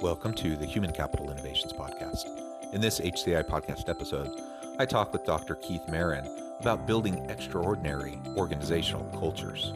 Welcome 0.00 0.32
to 0.34 0.54
the 0.54 0.64
Human 0.64 0.92
Capital 0.92 1.28
Innovations 1.28 1.72
Podcast. 1.72 2.28
In 2.72 2.80
this 2.80 3.00
HCI 3.00 3.42
podcast 3.48 3.88
episode, 3.88 4.30
I 4.78 4.86
talk 4.86 5.12
with 5.12 5.24
Dr. 5.24 5.56
Keith 5.56 5.82
Merron 5.88 6.30
about 6.60 6.86
building 6.86 7.28
extraordinary 7.28 8.16
organizational 8.36 9.04
cultures. 9.18 9.72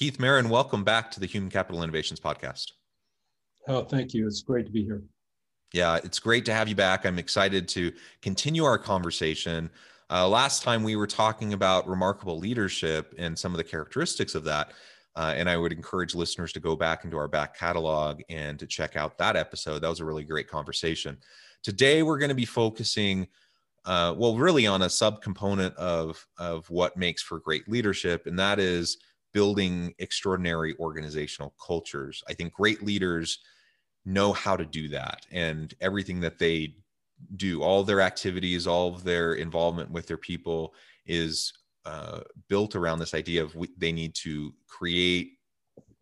Keith 0.00 0.16
Merron, 0.16 0.48
welcome 0.48 0.82
back 0.82 1.10
to 1.10 1.20
the 1.20 1.26
Human 1.26 1.50
Capital 1.50 1.82
Innovations 1.82 2.18
Podcast. 2.18 2.72
Oh, 3.68 3.82
thank 3.84 4.14
you. 4.14 4.26
It's 4.26 4.40
great 4.40 4.64
to 4.64 4.72
be 4.72 4.82
here. 4.82 5.02
Yeah, 5.74 5.96
it's 6.02 6.18
great 6.18 6.46
to 6.46 6.54
have 6.54 6.68
you 6.68 6.74
back. 6.74 7.04
I'm 7.04 7.18
excited 7.18 7.68
to 7.68 7.92
continue 8.22 8.64
our 8.64 8.78
conversation. 8.78 9.68
Uh, 10.08 10.26
last 10.26 10.62
time 10.62 10.84
we 10.84 10.96
were 10.96 11.06
talking 11.06 11.52
about 11.52 11.86
remarkable 11.86 12.38
leadership 12.38 13.14
and 13.18 13.38
some 13.38 13.52
of 13.52 13.58
the 13.58 13.64
characteristics 13.64 14.34
of 14.34 14.42
that. 14.44 14.72
Uh, 15.16 15.34
and 15.36 15.50
I 15.50 15.58
would 15.58 15.70
encourage 15.70 16.14
listeners 16.14 16.54
to 16.54 16.60
go 16.60 16.74
back 16.76 17.04
into 17.04 17.18
our 17.18 17.28
back 17.28 17.54
catalog 17.54 18.22
and 18.30 18.58
to 18.58 18.66
check 18.66 18.96
out 18.96 19.18
that 19.18 19.36
episode. 19.36 19.80
That 19.80 19.90
was 19.90 20.00
a 20.00 20.06
really 20.06 20.24
great 20.24 20.48
conversation. 20.48 21.18
Today, 21.62 22.02
we're 22.02 22.16
going 22.16 22.30
to 22.30 22.34
be 22.34 22.46
focusing, 22.46 23.28
uh, 23.84 24.14
well, 24.16 24.34
really 24.34 24.66
on 24.66 24.80
a 24.80 24.86
subcomponent 24.86 25.74
of, 25.74 26.26
of 26.38 26.70
what 26.70 26.96
makes 26.96 27.20
for 27.20 27.38
great 27.38 27.68
leadership, 27.68 28.26
and 28.26 28.38
that 28.38 28.58
is 28.58 28.96
building 29.32 29.94
extraordinary 29.98 30.74
organizational 30.78 31.54
cultures. 31.64 32.22
I 32.28 32.34
think 32.34 32.52
great 32.52 32.82
leaders 32.82 33.38
know 34.04 34.32
how 34.32 34.56
to 34.56 34.64
do 34.64 34.88
that 34.88 35.26
and 35.30 35.74
everything 35.80 36.20
that 36.20 36.38
they 36.38 36.74
do, 37.36 37.62
all 37.62 37.84
their 37.84 38.00
activities, 38.00 38.66
all 38.66 38.94
of 38.94 39.04
their 39.04 39.34
involvement 39.34 39.90
with 39.90 40.06
their 40.06 40.16
people 40.16 40.74
is 41.06 41.52
uh, 41.84 42.20
built 42.48 42.76
around 42.76 42.98
this 42.98 43.14
idea 43.14 43.42
of 43.42 43.54
we, 43.54 43.68
they 43.76 43.92
need 43.92 44.14
to 44.14 44.54
create, 44.66 45.32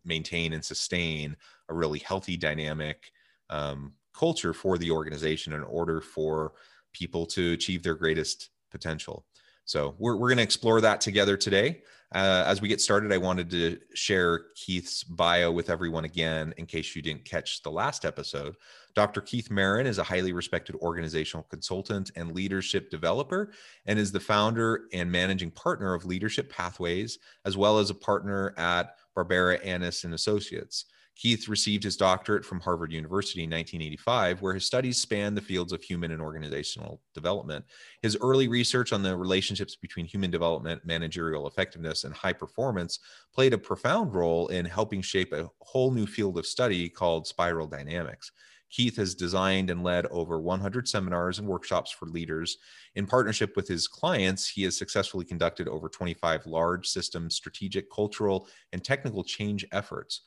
maintain, 0.05 0.53
and 0.53 0.65
sustain 0.65 1.37
a 1.69 1.75
really 1.75 1.99
healthy, 1.99 2.37
dynamic 2.37 3.11
um, 3.51 3.93
culture 4.15 4.53
for 4.53 4.79
the 4.79 4.91
organization 4.91 5.53
in 5.53 5.63
order 5.65 6.01
for 6.01 6.53
people 6.93 7.27
to 7.27 7.53
achieve 7.53 7.83
their 7.83 7.95
greatest 7.95 8.51
potential. 8.71 9.25
So 9.65 9.95
we're, 9.99 10.17
we're 10.17 10.29
going 10.29 10.39
to 10.39 10.43
explore 10.43 10.81
that 10.81 11.01
together 11.01 11.37
today. 11.37 11.83
Uh, 12.15 12.43
as 12.47 12.63
we 12.63 12.69
get 12.69 12.81
started, 12.81 13.13
I 13.13 13.19
wanted 13.19 13.51
to 13.51 13.79
share 13.95 14.47
Keith's 14.55 15.05
bio 15.05 15.53
with 15.53 15.69
everyone 15.69 16.05
again 16.05 16.55
in 16.57 16.65
case 16.65 16.97
you 16.97 17.03
didn't 17.03 17.27
catch 17.27 17.63
the 17.63 17.71
last 17.71 18.07
episode. 18.07 18.55
Dr. 18.95 19.21
Keith 19.21 19.51
Merron 19.51 19.85
is 19.85 19.99
a 19.99 20.03
highly 20.03 20.33
respected 20.33 20.75
organizational 20.77 21.45
consultant 21.51 22.11
and 22.17 22.35
leadership 22.35 22.91
developer 22.91 23.53
and 23.85 23.99
is 23.99 24.11
the 24.11 24.21
founder 24.21 24.87
and 24.95 25.13
managing 25.13 25.51
partner 25.51 25.93
of 25.93 26.07
Leadership 26.07 26.51
Pathways, 26.51 27.19
as 27.45 27.59
well 27.59 27.79
as 27.79 27.91
a 27.91 27.95
partner 27.95 28.55
at 28.57 28.97
Barbara 29.15 29.59
Annis 29.59 30.05
and 30.05 30.15
Associates. 30.15 30.87
Keith 31.19 31.49
received 31.49 31.83
his 31.83 31.97
doctorate 31.97 32.45
from 32.45 32.61
Harvard 32.61 32.93
University 32.93 33.43
in 33.43 33.51
1985, 33.51 34.41
where 34.41 34.55
his 34.55 34.65
studies 34.65 34.99
span 34.99 35.35
the 35.35 35.41
fields 35.41 35.73
of 35.73 35.83
human 35.83 36.13
and 36.13 36.23
organizational 36.23 37.01
development. 37.13 37.65
His 38.03 38.17
early 38.21 38.47
research 38.47 38.93
on 38.93 39.03
the 39.03 39.17
relationships 39.17 39.75
between 39.75 40.07
human 40.07 40.31
development, 40.31 40.87
managerial 40.87 41.49
effectiveness, 41.49 42.05
and 42.05 42.15
high 42.15 42.33
performance 42.33 43.01
played 43.35 43.53
a 43.53 43.59
profound 43.59 44.15
role 44.15 44.47
in 44.49 44.65
helping 44.65 45.03
shape 45.03 45.33
a 45.33 45.51
whole 45.61 45.91
new 45.91 46.07
field 46.07 46.39
of 46.39 46.47
study 46.47 46.89
called 46.89 47.27
spiral 47.27 47.67
dynamics. 47.67 48.31
Keith 48.71 48.97
has 48.97 49.17
designed 49.17 49.71
and 49.71 49.83
led 49.83 50.07
over 50.07 50.41
100 50.41 50.87
seminars 50.87 51.41
and 51.41 51.49
workshops 51.49 51.91
for 51.91 52.07
leaders. 52.07 52.59
In 52.95 53.07
partnership 53.07 53.57
with 53.57 53.67
his 53.67 53.89
clients, 53.89 54.47
he 54.47 54.63
has 54.63 54.79
successfully 54.79 55.25
conducted 55.25 55.67
over 55.67 55.89
25 55.89 56.47
large 56.47 56.87
system 56.87 57.29
strategic, 57.29 57.91
cultural, 57.91 58.47
and 58.73 58.85
technical 58.85 59.25
change 59.25 59.67
efforts 59.73 60.21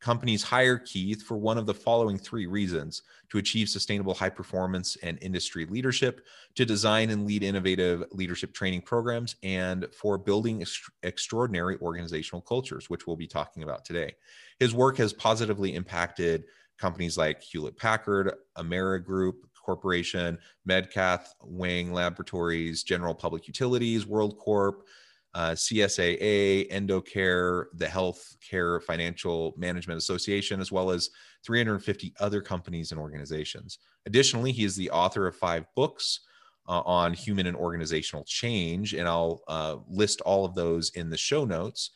companies 0.00 0.42
hire 0.42 0.78
Keith 0.78 1.22
for 1.22 1.36
one 1.36 1.58
of 1.58 1.66
the 1.66 1.74
following 1.74 2.18
three 2.18 2.46
reasons 2.46 3.02
to 3.30 3.38
achieve 3.38 3.68
sustainable 3.68 4.14
high 4.14 4.30
performance 4.30 4.96
and 5.02 5.18
industry 5.20 5.66
leadership, 5.66 6.24
to 6.54 6.64
design 6.64 7.10
and 7.10 7.26
lead 7.26 7.42
innovative 7.42 8.04
leadership 8.12 8.54
training 8.54 8.82
programs, 8.82 9.36
and 9.42 9.86
for 9.92 10.16
building 10.16 10.62
ex- 10.62 10.90
extraordinary 11.02 11.76
organizational 11.82 12.40
cultures, 12.40 12.88
which 12.88 13.06
we'll 13.06 13.16
be 13.16 13.26
talking 13.26 13.62
about 13.62 13.84
today. 13.84 14.14
His 14.58 14.74
work 14.74 14.96
has 14.98 15.12
positively 15.12 15.74
impacted 15.74 16.44
companies 16.78 17.18
like 17.18 17.42
Hewlett 17.42 17.76
Packard, 17.76 18.32
Amerigroup 18.56 19.34
Corporation, 19.68 20.38
Medcath, 20.66 21.26
Wang 21.42 21.92
Laboratories, 21.92 22.82
General 22.82 23.14
Public 23.14 23.46
Utilities, 23.46 24.06
World 24.06 24.38
Corp, 24.38 24.86
uh, 25.34 25.50
CSAA, 25.50 26.70
Endocare, 26.72 27.66
the 27.74 27.86
Healthcare 27.86 28.82
Financial 28.82 29.54
Management 29.56 29.98
Association, 29.98 30.60
as 30.60 30.72
well 30.72 30.90
as 30.90 31.10
350 31.44 32.14
other 32.18 32.40
companies 32.40 32.92
and 32.92 33.00
organizations. 33.00 33.78
Additionally, 34.06 34.52
he 34.52 34.64
is 34.64 34.74
the 34.76 34.90
author 34.90 35.26
of 35.26 35.36
five 35.36 35.64
books 35.76 36.20
uh, 36.68 36.80
on 36.80 37.12
human 37.12 37.46
and 37.46 37.56
organizational 37.56 38.24
change, 38.24 38.94
and 38.94 39.08
I'll 39.08 39.42
uh, 39.48 39.76
list 39.88 40.20
all 40.22 40.44
of 40.44 40.54
those 40.54 40.90
in 40.90 41.10
the 41.10 41.16
show 41.16 41.44
notes. 41.44 41.90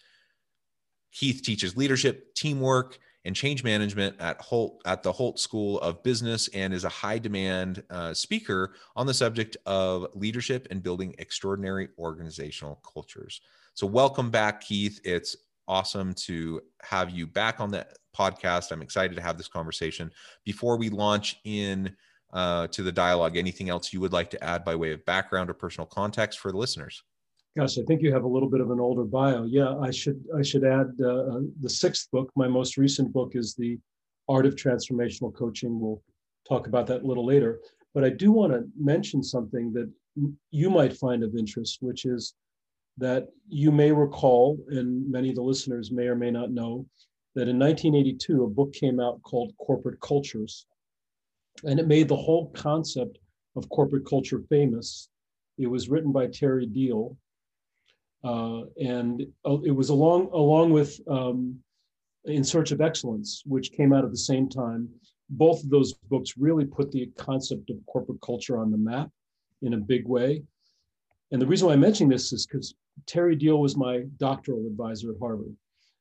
Keith 1.13 1.43
teaches 1.43 1.77
leadership, 1.77 2.35
teamwork, 2.35 2.99
and 3.25 3.37
change 3.37 3.63
management 3.63 4.17
at 4.21 4.41
Hult 4.41 4.81
at 4.85 5.03
the 5.03 5.13
Hult 5.13 5.39
School 5.39 5.79
of 5.81 6.03
Business 6.03 6.49
and 6.49 6.75
is 6.75 6.85
a 6.85 6.89
high 6.89 7.19
demand 7.19 7.83
uh, 7.91 8.13
speaker 8.15 8.75
on 8.97 9.07
the 9.07 9.15
subject 9.15 9.57
of 9.67 10.07
leadership 10.15 10.67
and 10.71 10.83
building 10.83 11.15
extraordinary 11.19 11.89
organizational 11.99 12.77
cultures. 12.77 13.41
So 13.75 13.87
welcome 13.87 14.31
back, 14.31 14.61
Keith. 14.61 15.01
It's 15.05 15.37
awesome 15.69 16.13
to 16.15 16.61
have 16.83 17.11
you 17.11 17.27
back 17.27 17.61
on 17.61 17.71
the 17.71 17.87
podcast. 18.17 18.73
I'm 18.73 18.83
excited 18.83 19.15
to 19.17 19.23
have 19.23 19.39
this 19.39 19.49
conversation. 19.49 20.11
Before 20.45 20.77
we 20.77 20.91
launch 20.91 21.37
in 21.45 21.95
uh, 22.33 22.67
to 22.69 22.83
the 22.83 22.93
dialogue, 22.93 23.37
anything 23.37 23.71
else 23.71 23.93
you 23.93 24.01
would 24.01 24.13
like 24.13 24.31
to 24.31 24.45
add 24.45 24.65
by 24.65 24.75
way 24.75 24.93
of 24.93 25.05
background 25.05 25.49
or 25.49 25.55
personal 25.55 25.87
context 25.87 26.41
for 26.41 26.51
the 26.51 26.59
listeners? 26.59 27.03
Gosh, 27.57 27.79
I 27.79 27.83
think 27.83 28.01
you 28.01 28.13
have 28.13 28.25
a 28.25 28.29
little 28.29 28.49
bit 28.49 28.61
of 28.61 28.71
an 28.71 28.81
older 28.81 29.05
bio. 29.05 29.45
Yeah, 29.45 29.77
I 29.79 29.91
should 29.91 30.25
I 30.37 30.43
should 30.43 30.65
add 30.65 30.87
uh, 31.05 31.41
the 31.61 31.69
sixth 31.69 32.11
book. 32.11 32.31
My 32.35 32.49
most 32.49 32.79
recent 32.79 33.13
book 33.13 33.33
is 33.35 33.55
the 33.55 33.79
Art 34.29 34.47
of 34.47 34.55
Transformational 34.57 35.35
Coaching. 35.35 35.79
We'll 35.79 36.03
talk 36.49 36.67
about 36.67 36.87
that 36.87 37.03
a 37.03 37.07
little 37.07 37.27
later. 37.27 37.61
But 37.95 38.05
I 38.05 38.09
do 38.09 38.33
want 38.33 38.53
to 38.53 38.65
mention 38.79 39.23
something 39.23 39.73
that 39.75 39.91
you 40.51 40.71
might 40.71 40.97
find 40.97 41.23
of 41.23 41.37
interest, 41.37 41.79
which 41.83 42.07
is 42.07 42.35
that 42.97 43.29
you 43.49 43.71
may 43.71 43.93
recall, 43.93 44.59
and 44.69 45.11
many 45.11 45.31
of 45.31 45.37
the 45.37 45.43
listeners 45.43 45.91
may 45.91 46.07
or 46.07 46.15
may 46.15 46.31
not 46.31 46.51
know, 46.51 46.87
that 47.35 47.49
in 47.49 47.59
1982 47.59 48.45
a 48.45 48.49
book 48.49 48.73
came 48.73 49.01
out 49.01 49.23
called 49.23 49.53
Corporate 49.59 50.01
Cultures, 50.01 50.67
and 51.65 51.79
it 51.79 51.87
made 51.87 52.09
the 52.09 52.17
whole 52.17 52.51
concept 52.51 53.19
of 53.57 53.69
corporate 53.69 54.07
culture 54.07 54.43
famous. 54.49 55.09
It 55.59 55.67
was 55.67 55.89
written 55.89 56.13
by 56.13 56.27
Terry 56.27 56.67
Deal, 56.67 57.17
uh, 58.25 58.63
and 58.81 59.27
uh, 59.47 59.61
it 59.63 59.71
was 59.71 59.89
along 59.89 60.31
along 60.33 60.71
with 60.71 61.01
um, 61.09 61.59
In 62.25 62.45
Search 62.45 62.71
of 62.73 62.81
Excellence, 62.81 63.43
which 63.47 63.73
came 63.73 63.93
out 63.93 64.05
at 64.05 64.11
the 64.11 64.17
same 64.17 64.49
time. 64.49 64.89
Both 65.31 65.65
of 65.65 65.71
those 65.71 65.95
books 65.95 66.35
really 66.37 66.65
put 66.65 66.93
the 66.93 67.11
concept 67.17 67.71
of 67.71 67.77
corporate 67.87 68.21
culture 68.21 68.59
on 68.59 68.71
the 68.71 68.77
map 68.77 69.11
in 69.63 69.75
a 69.75 69.79
big 69.79 70.07
way. 70.07 70.43
And 71.31 71.41
the 71.41 71.47
reason 71.47 71.67
why 71.67 71.73
I'm 71.73 71.81
mentioning 71.81 72.11
this 72.11 72.33
is 72.33 72.47
because 72.47 72.75
Terry 73.07 73.35
Deal 73.35 73.59
was 73.59 73.77
my 73.77 74.05
doctoral 74.19 74.67
advisor 74.67 75.13
at 75.13 75.19
Harvard. 75.19 75.57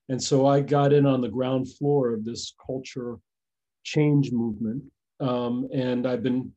And 0.10 0.22
so 0.22 0.46
I 0.46 0.60
got 0.60 0.92
in 0.92 1.06
on 1.06 1.22
the 1.22 1.30
ground 1.30 1.74
floor 1.76 2.14
of 2.14 2.26
this 2.26 2.54
culture 2.66 3.18
change 3.84 4.32
movement. 4.32 4.84
Um, 5.22 5.70
and 5.74 6.06
I've 6.06 6.24
been 6.24 6.52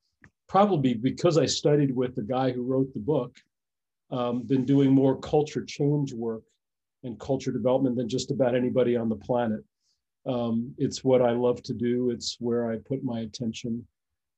probably 0.49 0.95
because 0.95 1.39
I 1.39 1.47
studied 1.47 1.95
with 1.95 2.17
the 2.17 2.23
guy 2.23 2.51
who 2.51 2.63
wrote 2.63 2.93
the 2.93 3.01
book, 3.01 3.37
um, 4.11 4.43
been 4.43 4.65
doing 4.65 4.91
more 4.91 5.19
culture 5.19 5.65
change 5.65 6.12
work 6.12 6.43
and 7.03 7.19
culture 7.19 7.53
development 7.53 7.97
than 7.97 8.09
just 8.09 8.31
about 8.31 8.55
anybody 8.55 8.97
on 8.97 9.09
the 9.09 9.17
planet. 9.17 9.61
Um, 10.27 10.75
it's 10.79 11.05
what 11.05 11.21
I 11.21 11.33
love 11.33 11.62
to 11.65 11.75
do. 11.75 12.11
It's 12.11 12.37
where 12.41 12.71
I 12.71 12.79
put 12.89 13.05
my 13.05 13.21
attention, 13.21 13.87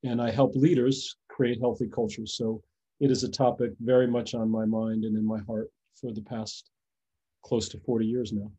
and 0.03 0.21
I 0.21 0.31
help 0.31 0.55
leaders 0.57 1.17
create 1.29 1.61
healthy 1.61 1.89
cultures. 1.89 2.37
So 2.37 2.63
it 3.01 3.11
is 3.11 3.23
a 3.23 3.29
topic 3.29 3.73
very 3.81 4.07
much 4.07 4.35
on 4.35 4.51
my 4.51 4.65
mind 4.65 5.05
and 5.05 5.17
in 5.17 5.25
my 5.25 5.39
heart 5.47 5.71
for 6.01 6.13
the 6.13 6.23
past 6.23 6.71
close 7.45 7.69
to 7.69 7.79
40 7.79 8.07
years 8.07 8.33
now. 8.33 8.51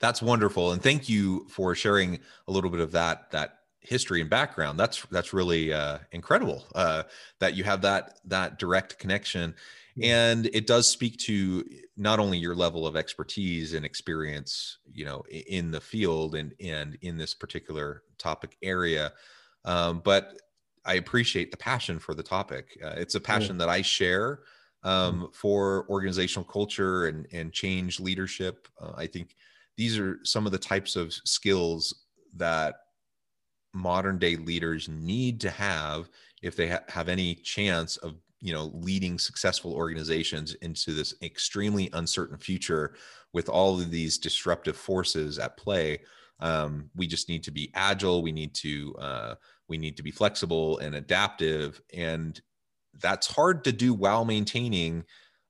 That's 0.00 0.22
wonderful, 0.22 0.72
and 0.72 0.82
thank 0.82 1.08
you 1.08 1.46
for 1.48 1.74
sharing 1.74 2.18
a 2.48 2.52
little 2.52 2.70
bit 2.70 2.80
of 2.80 2.92
that 2.92 3.30
that 3.30 3.58
history 3.82 4.20
and 4.20 4.30
background. 4.30 4.78
That's 4.78 5.04
that's 5.10 5.32
really 5.32 5.72
uh, 5.72 5.98
incredible 6.10 6.64
uh, 6.74 7.04
that 7.40 7.54
you 7.54 7.64
have 7.64 7.82
that 7.82 8.18
that 8.24 8.58
direct 8.58 8.98
connection, 8.98 9.54
and 10.00 10.46
it 10.52 10.66
does 10.66 10.88
speak 10.88 11.18
to 11.18 11.64
not 11.96 12.18
only 12.18 12.38
your 12.38 12.54
level 12.54 12.86
of 12.86 12.96
expertise 12.96 13.74
and 13.74 13.84
experience, 13.84 14.78
you 14.92 15.04
know, 15.04 15.22
in 15.30 15.70
the 15.70 15.80
field 15.80 16.34
and 16.34 16.54
and 16.60 16.96
in 17.02 17.18
this 17.18 17.34
particular 17.34 18.02
topic 18.18 18.56
area, 18.62 19.12
um, 19.64 20.00
but 20.04 20.40
I 20.84 20.94
appreciate 20.94 21.50
the 21.50 21.56
passion 21.56 21.98
for 21.98 22.14
the 22.14 22.22
topic. 22.22 22.78
Uh, 22.82 22.94
it's 22.96 23.14
a 23.14 23.20
passion 23.20 23.56
yeah. 23.56 23.66
that 23.66 23.68
I 23.68 23.82
share 23.82 24.40
um, 24.82 25.22
mm. 25.22 25.34
for 25.34 25.86
organizational 25.88 26.44
culture 26.44 27.06
and 27.06 27.26
and 27.32 27.52
change 27.52 28.00
leadership. 28.00 28.68
Uh, 28.80 28.92
I 28.96 29.06
think 29.06 29.36
these 29.76 29.98
are 29.98 30.18
some 30.24 30.46
of 30.46 30.52
the 30.52 30.58
types 30.58 30.96
of 30.96 31.12
skills 31.12 32.06
that 32.36 32.76
modern 33.74 34.18
day 34.18 34.36
leaders 34.36 34.88
need 34.88 35.40
to 35.40 35.50
have 35.50 36.08
if 36.42 36.56
they 36.56 36.68
ha- 36.68 36.84
have 36.88 37.08
any 37.08 37.34
chance 37.34 37.96
of 37.98 38.16
you 38.42 38.52
know 38.52 38.70
leading 38.74 39.18
successful 39.18 39.72
organizations 39.72 40.54
into 40.56 40.92
this 40.92 41.14
extremely 41.22 41.88
uncertain 41.94 42.36
future 42.36 42.94
with 43.32 43.48
all 43.48 43.80
of 43.80 43.90
these 43.90 44.18
disruptive 44.18 44.76
forces 44.76 45.38
at 45.38 45.56
play 45.56 45.98
um, 46.40 46.90
we 46.96 47.06
just 47.06 47.28
need 47.28 47.42
to 47.44 47.52
be 47.52 47.70
agile 47.74 48.22
we 48.22 48.32
need 48.32 48.52
to 48.52 48.94
uh, 48.98 49.34
we 49.68 49.78
need 49.78 49.96
to 49.96 50.02
be 50.02 50.10
flexible 50.10 50.78
and 50.78 50.94
adaptive 50.96 51.80
and 51.94 52.42
that's 53.00 53.26
hard 53.26 53.64
to 53.64 53.72
do 53.72 53.94
while 53.94 54.24
maintaining 54.24 55.04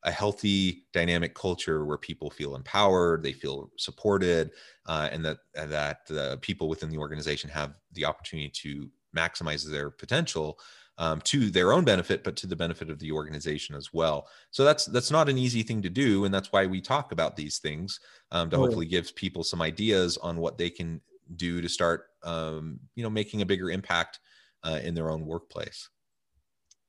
a 0.05 0.11
healthy 0.11 0.85
dynamic 0.93 1.35
culture 1.35 1.85
where 1.87 1.99
people 1.99 2.31
feel 2.31 2.55
empowered 2.55 3.23
they 3.23 3.33
feel 3.33 3.71
supported 3.79 4.51
uh, 4.87 5.09
and 5.11 5.25
that 5.25 5.39
that 5.55 6.07
the 6.09 6.39
people 6.43 6.69
within 6.69 6.91
the 6.91 6.99
organization 6.99 7.49
have 7.49 7.73
the 7.95 8.05
opportunity 8.05 8.51
to 8.51 8.91
maximize 9.17 9.69
their 9.69 9.91
potential 9.91 10.59
um, 10.99 11.21
to 11.23 11.51
their 11.51 11.73
own 11.73 11.85
benefit 11.85 12.23
but 12.23 12.37
to 12.37 12.47
the 12.47 12.57
benefit 12.57 12.91
of 12.91 12.99
the 12.99 13.11
organization 13.11 13.75
as 13.75 13.93
well 13.93 14.29
so 14.51 14.65
that's 14.65 14.87
that's 14.87 15.11
not 15.11 15.29
an 15.29 15.39
easy 15.39 15.63
thing 15.63 15.83
to 15.83 15.91
do 15.91 16.25
and 16.25 16.35
that's 16.35 16.53
why 16.53 16.67
we 16.67 16.81
talk 16.81 17.13
about 17.13 17.37
these 17.37 17.59
things 17.59 18.01
um, 18.31 18.51
to 18.51 18.57
oh, 18.57 18.61
hopefully 18.61 18.87
yeah. 18.87 19.01
give 19.01 19.15
people 19.17 19.43
some 19.43 19.63
ideas 19.63 20.17
on 20.19 20.37
what 20.37 20.59
they 20.59 20.71
can 20.71 21.01
do 21.37 21.61
to 21.61 21.69
start 21.69 22.07
um, 22.25 22.79
you 22.95 23.03
know 23.03 23.11
making 23.11 23.43
a 23.43 23.47
bigger 23.47 23.71
impact 23.71 24.21
uh, 24.65 24.79
in 24.83 24.95
their 24.95 25.11
own 25.11 25.27
workplace 25.27 25.89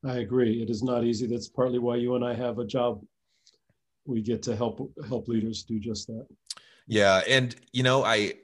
I 0.04 0.18
agree. 0.18 0.62
It 0.62 0.70
is 0.70 0.82
not 0.82 1.04
easy. 1.04 1.26
That's 1.26 1.48
partly 1.48 1.78
why 1.78 1.96
you 1.96 2.14
and 2.14 2.24
I 2.24 2.34
have 2.34 2.58
a 2.58 2.64
job. 2.64 3.02
We 4.04 4.20
get 4.20 4.42
to 4.42 4.54
help 4.56 4.92
help 5.08 5.28
leaders 5.28 5.62
do 5.62 5.80
just 5.80 6.08
that. 6.08 6.26
Yeah, 6.86 7.22
and 7.26 7.56
you 7.72 7.82
know, 7.82 8.04
I 8.04 8.34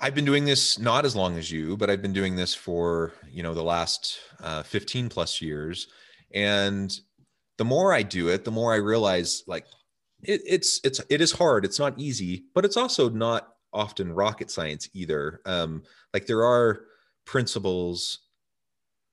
I've 0.00 0.14
been 0.14 0.24
doing 0.24 0.44
this 0.44 0.78
not 0.78 1.04
as 1.04 1.14
long 1.14 1.38
as 1.38 1.50
you, 1.50 1.76
but 1.76 1.88
I've 1.88 2.02
been 2.02 2.12
doing 2.12 2.36
this 2.36 2.54
for 2.54 3.12
you 3.30 3.42
know 3.42 3.54
the 3.54 3.62
last 3.62 4.18
uh, 4.42 4.62
15 4.62 5.08
plus 5.08 5.40
years, 5.40 5.88
and 6.32 6.96
the 7.58 7.64
more 7.64 7.92
I 7.92 8.02
do 8.02 8.28
it, 8.28 8.44
the 8.44 8.50
more 8.50 8.72
I 8.72 8.76
realize 8.76 9.44
like 9.46 9.66
it, 10.22 10.40
it's 10.46 10.80
it's 10.84 11.00
it 11.08 11.20
is 11.20 11.32
hard. 11.32 11.64
It's 11.64 11.78
not 11.78 11.98
easy, 11.98 12.44
but 12.54 12.64
it's 12.64 12.76
also 12.76 13.08
not 13.08 13.54
often 13.72 14.12
rocket 14.12 14.50
science 14.50 14.88
either. 14.94 15.40
Um, 15.46 15.82
like 16.12 16.26
there 16.26 16.44
are 16.44 16.82
principles 17.24 18.20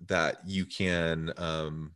that 0.07 0.37
you 0.45 0.65
can 0.65 1.31
um, 1.37 1.91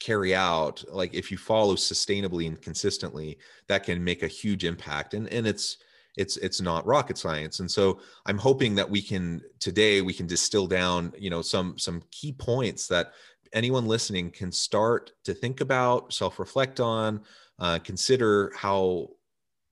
carry 0.00 0.34
out 0.34 0.84
like 0.90 1.14
if 1.14 1.30
you 1.30 1.38
follow 1.38 1.76
sustainably 1.76 2.46
and 2.46 2.60
consistently 2.60 3.38
that 3.68 3.84
can 3.84 4.04
make 4.04 4.22
a 4.22 4.28
huge 4.28 4.64
impact 4.64 5.14
and 5.14 5.28
and 5.28 5.46
it's 5.46 5.78
it's 6.16 6.36
it's 6.38 6.60
not 6.60 6.86
rocket 6.86 7.18
science. 7.18 7.60
And 7.60 7.70
so 7.70 8.00
i'm 8.26 8.38
hoping 8.38 8.74
that 8.74 8.88
we 8.88 9.02
can 9.02 9.40
today 9.58 10.00
we 10.00 10.12
can 10.12 10.26
distill 10.26 10.66
down 10.66 11.12
you 11.18 11.30
know 11.30 11.42
some 11.42 11.78
some 11.78 12.02
key 12.10 12.32
points 12.32 12.86
that 12.88 13.12
anyone 13.52 13.86
listening 13.86 14.30
can 14.30 14.52
start 14.52 15.12
to 15.24 15.32
think 15.32 15.60
about 15.60 16.12
self 16.12 16.38
reflect 16.38 16.80
on 16.80 17.22
uh, 17.58 17.78
consider 17.78 18.52
how 18.56 19.08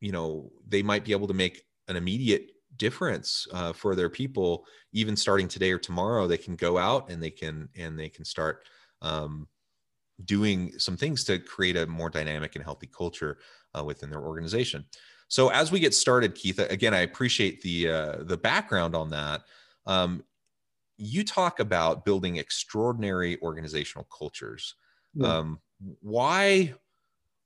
you 0.00 0.12
know 0.12 0.50
they 0.68 0.82
might 0.82 1.04
be 1.04 1.12
able 1.12 1.26
to 1.26 1.34
make 1.34 1.64
an 1.88 1.96
immediate 1.96 2.50
difference 2.76 3.46
uh, 3.52 3.72
for 3.72 3.94
their 3.94 4.08
people 4.08 4.64
even 4.92 5.16
starting 5.16 5.48
today 5.48 5.70
or 5.72 5.78
tomorrow 5.78 6.26
they 6.26 6.38
can 6.38 6.56
go 6.56 6.78
out 6.78 7.10
and 7.10 7.22
they 7.22 7.30
can 7.30 7.68
and 7.76 7.98
they 7.98 8.08
can 8.08 8.24
start 8.24 8.64
um, 9.02 9.46
doing 10.24 10.72
some 10.78 10.96
things 10.96 11.24
to 11.24 11.38
create 11.38 11.76
a 11.76 11.86
more 11.86 12.08
dynamic 12.08 12.54
and 12.54 12.64
healthy 12.64 12.86
culture 12.86 13.38
uh, 13.76 13.84
within 13.84 14.10
their 14.10 14.22
organization 14.22 14.84
so 15.32 15.48
as 15.48 15.72
we 15.72 15.80
get 15.80 15.94
started 15.94 16.34
keith 16.34 16.58
again 16.58 16.94
i 16.94 17.00
appreciate 17.00 17.60
the 17.62 17.88
uh, 17.88 18.16
the 18.20 18.36
background 18.36 18.94
on 18.94 19.10
that 19.10 19.42
um, 19.86 20.22
you 20.98 21.24
talk 21.24 21.58
about 21.58 22.04
building 22.04 22.36
extraordinary 22.36 23.40
organizational 23.40 24.06
cultures 24.16 24.74
yeah. 25.14 25.38
um, 25.38 25.60
why 26.00 26.72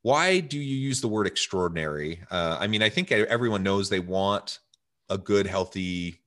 why 0.03 0.41
do 0.41 0.59
you 0.59 0.77
use 0.77 1.01
the 1.01 1.09
word 1.09 1.27
extraordinary 1.27 2.21
uh, 2.31 2.57
i 2.61 2.67
mean 2.67 2.83
i 2.83 2.89
think 2.89 3.13
everyone 3.13 3.63
knows 3.63 3.89
they 3.89 4.01
want 4.01 4.59
a 5.09 5.19
good, 5.19 5.47
healthy, 5.47 6.21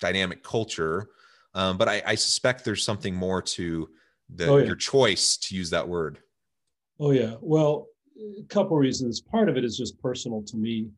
dynamic 0.00 0.42
culture. 0.42 1.08
Um, 1.54 1.76
but 1.76 1.88
I, 1.88 2.02
I, 2.06 2.14
suspect 2.14 2.64
there's 2.64 2.84
something 2.84 3.14
more 3.14 3.42
to 3.42 3.90
the, 4.34 4.46
oh, 4.46 4.56
yeah. 4.56 4.64
your 4.64 4.76
choice 4.76 5.36
to 5.36 5.54
use 5.54 5.70
that 5.70 5.86
word. 5.86 6.18
Oh 6.98 7.10
yeah. 7.10 7.34
Well, 7.40 7.88
a 8.18 8.44
couple 8.48 8.76
reasons. 8.76 9.20
Part 9.20 9.48
of 9.48 9.56
it 9.56 9.64
is 9.64 9.76
just 9.76 10.00
personal 10.00 10.42
to 10.42 10.56
me. 10.56 10.88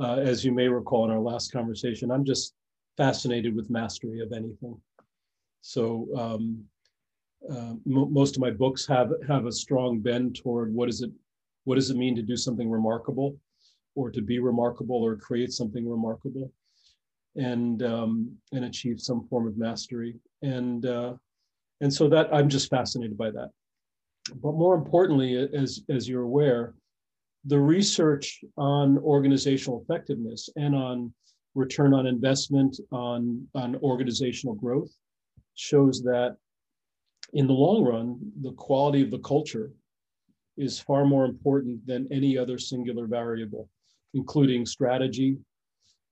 Uh, 0.00 0.16
as 0.16 0.44
you 0.44 0.52
may 0.52 0.68
recall 0.68 1.04
in 1.04 1.10
our 1.10 1.20
last 1.20 1.52
conversation, 1.52 2.10
I'm 2.10 2.24
just 2.24 2.54
fascinated 2.96 3.54
with 3.54 3.70
mastery 3.70 4.20
of 4.20 4.32
anything. 4.32 4.80
So 5.60 6.08
um, 6.16 6.64
uh, 7.50 7.74
most 7.84 8.36
of 8.36 8.40
my 8.40 8.50
books 8.50 8.86
have 8.86 9.12
have 9.28 9.46
a 9.46 9.52
strong 9.52 10.00
bend 10.00 10.36
toward 10.36 10.72
what 10.72 10.88
is 10.88 11.02
it 11.02 11.10
what 11.64 11.74
does 11.74 11.90
it 11.90 11.96
mean 11.96 12.16
to 12.16 12.22
do 12.22 12.36
something 12.36 12.70
remarkable 12.70 13.36
or 13.94 14.10
to 14.10 14.22
be 14.22 14.38
remarkable 14.38 15.02
or 15.02 15.16
create 15.16 15.52
something 15.52 15.88
remarkable 15.88 16.50
and 17.36 17.82
um, 17.82 18.34
and 18.52 18.64
achieve 18.64 19.00
some 19.00 19.26
form 19.28 19.46
of 19.46 19.58
mastery 19.58 20.16
and 20.42 20.86
uh, 20.86 21.12
and 21.82 21.92
so 21.92 22.08
that 22.08 22.32
i'm 22.32 22.48
just 22.48 22.70
fascinated 22.70 23.16
by 23.16 23.30
that 23.30 23.50
but 24.42 24.52
more 24.52 24.74
importantly 24.74 25.36
as 25.36 25.82
as 25.88 26.08
you're 26.08 26.22
aware 26.22 26.74
the 27.46 27.58
research 27.58 28.42
on 28.56 28.98
organizational 28.98 29.82
effectiveness 29.82 30.48
and 30.56 30.74
on 30.74 31.12
return 31.54 31.92
on 31.92 32.06
investment 32.06 32.78
on 32.90 33.46
on 33.54 33.76
organizational 33.76 34.54
growth 34.54 34.90
shows 35.54 36.02
that 36.02 36.36
in 37.34 37.46
the 37.46 37.52
long 37.52 37.84
run 37.84 38.18
the 38.42 38.52
quality 38.52 39.02
of 39.02 39.10
the 39.10 39.18
culture 39.18 39.70
is 40.56 40.78
far 40.78 41.04
more 41.04 41.24
important 41.24 41.84
than 41.86 42.08
any 42.10 42.38
other 42.38 42.58
singular 42.58 43.06
variable 43.06 43.68
including 44.14 44.64
strategy, 44.64 45.36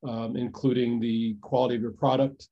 um, 0.07 0.37
including 0.37 1.01
the 1.01 1.37
quality 1.41 1.77
of 1.77 1.83
your 1.83 1.93
product, 1.93 2.49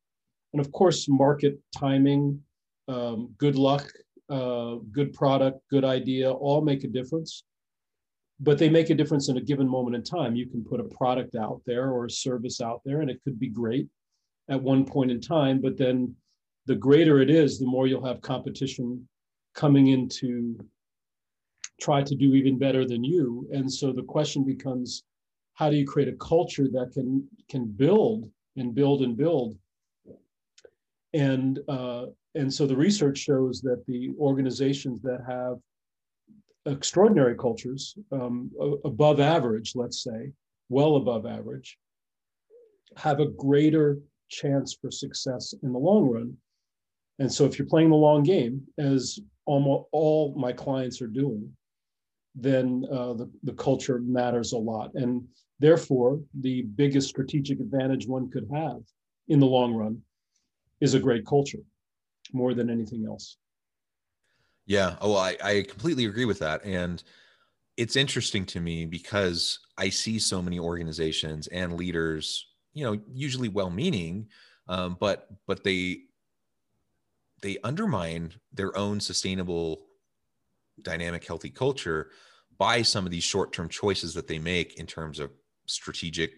and 0.53 0.61
of 0.61 0.73
course, 0.73 1.07
market 1.09 1.59
timing, 1.77 2.41
um, 2.89 3.35
good 3.39 3.57
luck, 3.57 3.93
uh, 4.31 4.77
good 4.93 5.13
product, 5.13 5.61
good 5.71 5.85
idea, 5.85 6.31
all 6.31 6.61
make 6.63 6.85
a 6.85 6.89
difference. 6.89 7.45
But 8.39 8.59
they 8.59 8.71
make 8.71 8.89
a 8.89 8.95
difference 8.95 9.29
in 9.29 9.37
a 9.37 9.43
given 9.43 9.69
moment 9.69 9.97
in 9.97 10.03
time. 10.03 10.35
You 10.35 10.47
can 10.47 10.65
put 10.65 10.81
a 10.81 10.85
product 10.85 11.35
out 11.35 11.61
there 11.67 11.91
or 11.91 12.07
a 12.07 12.11
service 12.11 12.61
out 12.61 12.81
there, 12.85 13.01
and 13.01 13.11
it 13.11 13.23
could 13.23 13.39
be 13.39 13.49
great 13.49 13.89
at 14.49 14.63
one 14.63 14.85
point 14.85 15.11
in 15.11 15.21
time. 15.21 15.61
But 15.61 15.77
then 15.77 16.15
the 16.67 16.75
greater 16.75 17.21
it 17.21 17.29
is, 17.29 17.59
the 17.59 17.67
more 17.67 17.87
you'll 17.87 18.07
have 18.07 18.23
competition 18.23 19.07
coming 19.55 19.89
in 19.89 20.09
to 20.21 20.59
try 21.81 22.03
to 22.03 22.15
do 22.15 22.35
even 22.35 22.59
better 22.59 22.87
than 22.87 23.05
you. 23.05 23.49
And 23.53 23.71
so 23.71 23.93
the 23.93 24.03
question 24.03 24.45
becomes 24.45 25.03
how 25.55 25.69
do 25.69 25.77
you 25.77 25.87
create 25.87 26.09
a 26.09 26.17
culture 26.17 26.69
that 26.73 26.93
can 26.95 27.27
can 27.51 27.67
build 27.67 28.31
and 28.57 28.75
build 28.75 29.03
and 29.03 29.17
build 29.17 29.59
and 31.13 31.59
uh, 31.69 32.07
and 32.35 32.53
so 32.53 32.67
the 32.67 32.77
research 32.77 33.19
shows 33.19 33.61
that 33.63 33.85
the 33.87 34.11
organizations 34.19 35.01
that 35.03 35.21
have 35.27 35.57
extraordinary 36.67 37.37
cultures 37.37 37.97
um, 38.13 38.51
above 38.85 39.19
average 39.19 39.73
let's 39.75 40.03
say 40.03 40.31
well 40.69 40.97
above 40.97 41.27
average 41.27 41.79
have 42.97 43.21
a 43.21 43.27
greater 43.27 43.99
chance 44.29 44.77
for 44.81 44.91
success 44.91 45.55
in 45.63 45.73
the 45.73 45.79
long 45.79 46.09
run 46.09 46.37
and 47.21 47.31
so 47.31 47.45
if 47.45 47.59
you're 47.59 47.69
playing 47.69 47.91
the 47.91 47.97
long 47.97 48.23
game 48.23 48.63
as 48.79 49.21
almost 49.45 49.89
all 49.93 50.35
my 50.37 50.53
clients 50.53 51.03
are 51.03 51.07
doing, 51.07 51.53
then 52.35 52.85
uh, 52.91 53.13
the, 53.13 53.31
the 53.43 53.53
culture 53.53 54.01
matters 54.01 54.53
a 54.53 54.59
lot. 54.59 54.91
And 54.95 55.23
therefore, 55.59 56.21
the 56.41 56.63
biggest 56.63 57.09
strategic 57.09 57.61
advantage 57.61 58.07
one 58.07 58.31
could 58.31 58.49
have 58.53 58.81
in 59.29 59.39
the 59.39 59.47
long 59.47 59.75
run 59.75 60.01
is 60.81 60.95
a 60.95 60.99
great 60.99 61.27
culture 61.27 61.59
more 62.33 62.55
than 62.55 62.71
anything 62.71 63.07
else. 63.07 63.37
Yeah. 64.67 64.97
Oh, 65.01 65.17
I, 65.17 65.37
I 65.43 65.63
completely 65.63 66.05
agree 66.05 66.27
with 66.27 66.39
that. 66.41 66.65
And 66.65 67.03
it's 67.77 67.97
interesting 67.97 68.45
to 68.47 68.61
me 68.61 68.85
because 68.85 69.59
I 69.79 69.89
see 69.89 70.19
so 70.19 70.43
many 70.43 70.59
organizations 70.61 71.47
and 71.49 71.77
leaders, 71.77 72.47
you 72.73 72.85
know, 72.85 73.01
usually 73.13 73.49
well-meaning, 73.49 74.29
um, 74.69 74.97
but 75.01 75.29
but 75.47 75.65
they 75.65 76.03
they 77.43 77.59
undermine 77.65 78.35
their 78.53 78.77
own 78.77 79.01
sustainable, 79.01 79.87
dynamic, 80.83 81.27
healthy 81.27 81.51
culture 81.51 82.11
by 82.59 82.83
some 82.83 83.07
of 83.07 83.11
these 83.11 83.25
short-term 83.25 83.69
choices 83.69 84.13
that 84.13 84.29
they 84.29 84.39
make 84.39 84.79
in 84.79 84.87
terms 84.87 85.19
of 85.19 85.31
strategic 85.67 86.33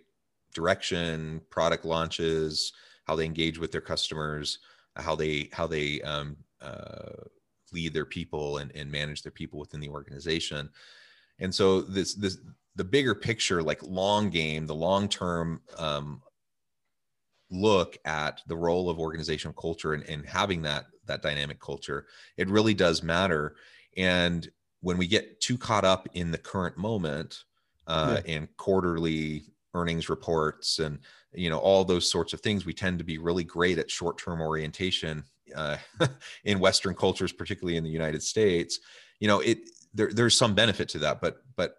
direction, 0.55 1.41
product 1.51 1.85
launches, 1.85 2.73
how 3.05 3.17
they 3.17 3.25
engage 3.25 3.59
with 3.59 3.73
their 3.73 3.81
customers, 3.81 4.61
how 4.97 5.15
they 5.17 5.49
how 5.53 5.67
they 5.67 6.01
um, 6.03 6.37
uh, 6.61 7.25
lead 7.73 7.95
their 7.95 8.05
people 8.05 8.59
and, 8.59 8.71
and 8.75 8.91
manage 8.91 9.23
their 9.23 9.33
people 9.33 9.59
within 9.59 9.81
the 9.81 9.89
organization. 9.89 10.69
And 11.39 11.55
so 11.55 11.81
this 11.81 12.15
this 12.15 12.39
the 12.75 12.85
bigger 12.85 13.15
picture, 13.15 13.63
like 13.63 13.83
long 13.83 14.31
game, 14.31 14.67
the 14.67 14.75
long 14.75 15.09
term 15.09 15.61
um, 15.77 16.23
look 17.51 17.99
at 18.05 18.41
the 18.47 18.57
role 18.57 18.89
of 18.89 18.99
organizational 18.99 19.55
culture 19.55 19.93
and, 19.93 20.05
and 20.05 20.27
having 20.27 20.63
that 20.63 20.87
that 21.07 21.23
dynamic 21.23 21.61
culture, 21.61 22.07
it 22.37 22.49
really 22.49 22.75
does 22.75 23.03
matter. 23.03 23.57
And 23.97 24.49
when 24.81 24.99
we 24.99 25.07
get 25.07 25.41
too 25.41 25.59
caught 25.59 25.85
up 25.85 26.09
in 26.15 26.31
the 26.31 26.39
current 26.39 26.77
moment 26.77 27.45
uh, 27.87 28.21
yeah. 28.25 28.35
and 28.35 28.57
quarterly 28.57 29.45
earnings 29.75 30.09
reports 30.09 30.79
and 30.79 30.99
you 31.33 31.51
know 31.51 31.59
all 31.59 31.85
those 31.85 32.11
sorts 32.11 32.33
of 32.33 32.41
things. 32.41 32.67
We 32.67 32.75
tend 32.75 32.99
to 32.99 33.05
be 33.05 33.19
really 33.19 33.45
great 33.45 33.79
at 33.79 33.91
short-term 33.91 34.41
orientation 34.41 35.25
uh, 35.55 35.77
in 36.45 36.59
western 36.61 36.95
cultures 36.95 37.33
particularly 37.33 37.77
in 37.77 37.85
the 37.85 37.91
united 37.91 38.23
states. 38.23 38.81
You 39.21 39.29
know 39.29 39.41
it 39.41 39.69
there, 39.95 40.11
there's 40.13 40.37
some 40.37 40.55
benefit 40.55 40.89
to 40.91 40.99
that 41.01 41.21
but 41.21 41.43
but 41.57 41.77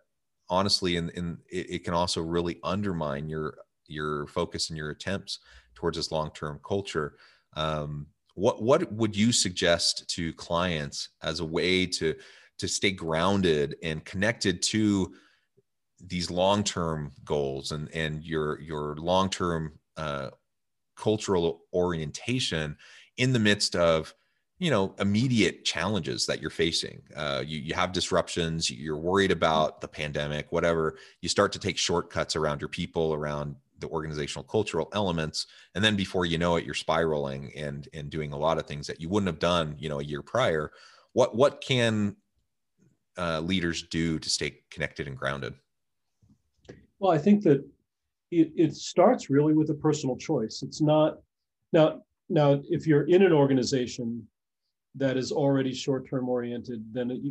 honestly 0.49 0.97
in, 0.97 1.09
in 1.11 1.37
it, 1.49 1.69
it 1.69 1.83
can 1.83 1.93
also 1.93 2.21
really 2.21 2.59
undermine 2.63 3.29
your 3.29 3.57
your 3.87 4.27
focus 4.27 4.69
and 4.69 4.77
your 4.77 4.91
attempts 4.91 5.39
towards 5.75 5.97
this 5.97 6.11
long-term 6.11 6.59
culture. 6.65 7.15
Um, 7.55 8.07
what 8.35 8.61
what 8.61 8.91
would 8.91 9.15
you 9.15 9.31
suggest 9.31 10.09
to 10.09 10.33
clients 10.33 11.09
as 11.21 11.39
a 11.39 11.45
way 11.45 11.85
to 11.85 12.15
to 12.59 12.67
stay 12.67 12.91
grounded 12.91 13.75
and 13.83 14.03
connected 14.05 14.61
to 14.61 15.13
these 16.07 16.29
long-term 16.29 17.11
goals 17.23 17.71
and 17.71 17.89
and 17.93 18.23
your 18.23 18.59
your 18.61 18.95
long-term 18.95 19.79
uh, 19.97 20.29
cultural 20.95 21.61
orientation 21.73 22.77
in 23.17 23.33
the 23.33 23.39
midst 23.39 23.75
of 23.75 24.13
you 24.59 24.69
know 24.69 24.93
immediate 24.99 25.65
challenges 25.65 26.25
that 26.25 26.41
you're 26.41 26.49
facing. 26.49 27.01
Uh, 27.15 27.43
you, 27.45 27.59
you 27.59 27.73
have 27.73 27.91
disruptions 27.91 28.69
you're 28.69 28.97
worried 28.97 29.31
about 29.31 29.81
the 29.81 29.87
pandemic 29.87 30.51
whatever. 30.51 30.97
You 31.21 31.29
start 31.29 31.51
to 31.53 31.59
take 31.59 31.77
shortcuts 31.77 32.35
around 32.35 32.61
your 32.61 32.69
people 32.69 33.13
around 33.13 33.55
the 33.79 33.87
organizational 33.89 34.45
cultural 34.45 34.87
elements 34.93 35.47
and 35.75 35.83
then 35.83 35.97
before 35.97 36.25
you 36.25 36.37
know 36.37 36.55
it 36.55 36.63
you're 36.63 36.73
spiraling 36.73 37.51
and 37.55 37.89
and 37.93 38.09
doing 38.09 38.31
a 38.31 38.37
lot 38.37 38.57
of 38.57 38.65
things 38.65 38.87
that 38.87 39.01
you 39.01 39.09
wouldn't 39.09 39.27
have 39.27 39.39
done 39.39 39.75
you 39.77 39.89
know 39.89 39.99
a 39.99 40.03
year 40.03 40.21
prior. 40.21 40.71
What 41.13 41.35
what 41.35 41.61
can 41.61 42.15
uh, 43.17 43.39
leaders 43.41 43.83
do 43.83 44.17
to 44.19 44.29
stay 44.29 44.59
connected 44.71 45.07
and 45.07 45.17
grounded 45.17 45.53
well, 47.03 47.11
I 47.11 47.17
think 47.17 47.43
that 47.43 47.61
it, 48.31 48.53
it 48.55 48.75
starts 48.75 49.29
really 49.29 49.53
with 49.53 49.69
a 49.69 49.73
personal 49.73 50.15
choice. 50.15 50.63
It's 50.63 50.81
not 50.81 51.17
now. 51.73 52.01
Now, 52.29 52.61
if 52.69 52.87
you're 52.87 53.03
in 53.03 53.21
an 53.21 53.33
organization 53.33 54.25
that 54.95 55.17
is 55.17 55.33
already 55.33 55.73
short-term 55.73 56.29
oriented, 56.29 56.81
then 56.93 57.11
it, 57.11 57.21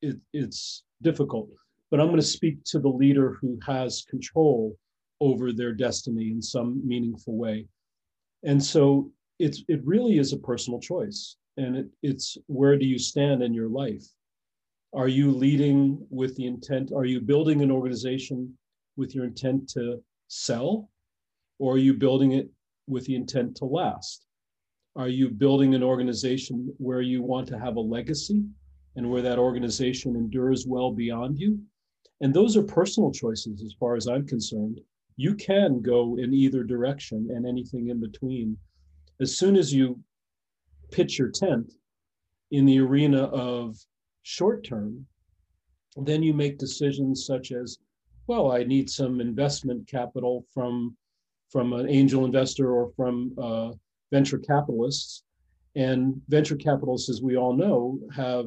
it, 0.00 0.16
it's 0.32 0.84
difficult. 1.02 1.50
But 1.90 2.00
I'm 2.00 2.06
going 2.06 2.18
to 2.18 2.26
speak 2.26 2.64
to 2.64 2.78
the 2.78 2.88
leader 2.88 3.36
who 3.38 3.60
has 3.66 4.06
control 4.08 4.74
over 5.20 5.52
their 5.52 5.74
destiny 5.74 6.30
in 6.30 6.40
some 6.40 6.80
meaningful 6.84 7.36
way. 7.36 7.66
And 8.42 8.64
so 8.64 9.12
it's 9.38 9.62
it 9.68 9.82
really 9.84 10.16
is 10.16 10.32
a 10.32 10.38
personal 10.38 10.80
choice. 10.80 11.36
And 11.58 11.76
it, 11.76 11.88
it's 12.02 12.38
where 12.46 12.78
do 12.78 12.86
you 12.86 12.98
stand 12.98 13.42
in 13.42 13.52
your 13.52 13.68
life? 13.68 14.06
Are 14.94 15.08
you 15.08 15.30
leading 15.30 16.06
with 16.08 16.34
the 16.36 16.46
intent? 16.46 16.90
Are 16.96 17.04
you 17.04 17.20
building 17.20 17.60
an 17.60 17.70
organization 17.70 18.56
with 18.96 19.14
your 19.14 19.24
intent 19.24 19.68
to 19.70 20.02
sell, 20.28 20.88
or 21.58 21.74
are 21.74 21.78
you 21.78 21.94
building 21.94 22.32
it 22.32 22.48
with 22.86 23.04
the 23.06 23.14
intent 23.14 23.56
to 23.56 23.64
last? 23.64 24.26
Are 24.96 25.08
you 25.08 25.30
building 25.30 25.74
an 25.74 25.82
organization 25.82 26.74
where 26.78 27.00
you 27.00 27.22
want 27.22 27.46
to 27.48 27.58
have 27.58 27.76
a 27.76 27.80
legacy 27.80 28.44
and 28.96 29.08
where 29.08 29.22
that 29.22 29.38
organization 29.38 30.16
endures 30.16 30.66
well 30.66 30.92
beyond 30.92 31.38
you? 31.38 31.60
And 32.20 32.34
those 32.34 32.56
are 32.56 32.62
personal 32.62 33.12
choices 33.12 33.62
as 33.62 33.74
far 33.78 33.96
as 33.96 34.08
I'm 34.08 34.26
concerned. 34.26 34.80
You 35.16 35.34
can 35.34 35.80
go 35.80 36.16
in 36.18 36.34
either 36.34 36.64
direction 36.64 37.28
and 37.30 37.46
anything 37.46 37.88
in 37.88 38.00
between. 38.00 38.56
As 39.20 39.38
soon 39.38 39.56
as 39.56 39.72
you 39.72 40.00
pitch 40.90 41.18
your 41.18 41.30
tent 41.30 41.72
in 42.50 42.66
the 42.66 42.80
arena 42.80 43.24
of 43.24 43.76
short 44.22 44.64
term, 44.64 45.06
then 45.96 46.22
you 46.22 46.34
make 46.34 46.58
decisions 46.58 47.26
such 47.26 47.52
as 47.52 47.78
well, 48.30 48.52
I 48.52 48.62
need 48.62 48.88
some 48.88 49.20
investment 49.20 49.88
capital 49.88 50.46
from 50.54 50.96
from 51.50 51.72
an 51.72 51.88
angel 51.88 52.24
investor 52.24 52.72
or 52.72 52.92
from 52.94 53.34
uh, 53.36 53.72
venture 54.12 54.38
capitalists. 54.38 55.24
And 55.74 56.22
venture 56.28 56.54
capitalists, 56.54 57.10
as 57.10 57.20
we 57.20 57.36
all 57.36 57.54
know, 57.56 57.98
have 58.14 58.46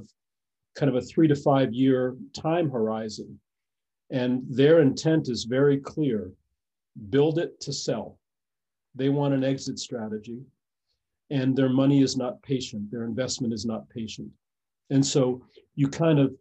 kind 0.74 0.90
of 0.90 0.96
a 0.96 1.06
three 1.06 1.28
to 1.28 1.36
five 1.36 1.74
year 1.74 2.16
time 2.34 2.70
horizon. 2.70 3.38
And 4.10 4.44
their 4.50 4.80
intent 4.80 5.28
is 5.28 5.44
very 5.44 5.80
clear 5.80 6.32
build 7.10 7.38
it 7.38 7.60
to 7.60 7.74
sell. 7.74 8.18
They 8.96 9.10
want 9.10 9.34
an 9.34 9.44
exit 9.44 9.80
strategy, 9.80 10.40
and 11.30 11.58
their 11.58 11.68
money 11.68 12.02
is 12.02 12.16
not 12.16 12.42
patient, 12.42 12.90
their 12.90 13.04
investment 13.04 13.54
is 13.54 13.66
not 13.66 13.90
patient. 13.90 14.30
And 14.92 15.06
so 15.06 15.44
you 15.76 15.90
kind 15.90 16.20
of 16.20 16.34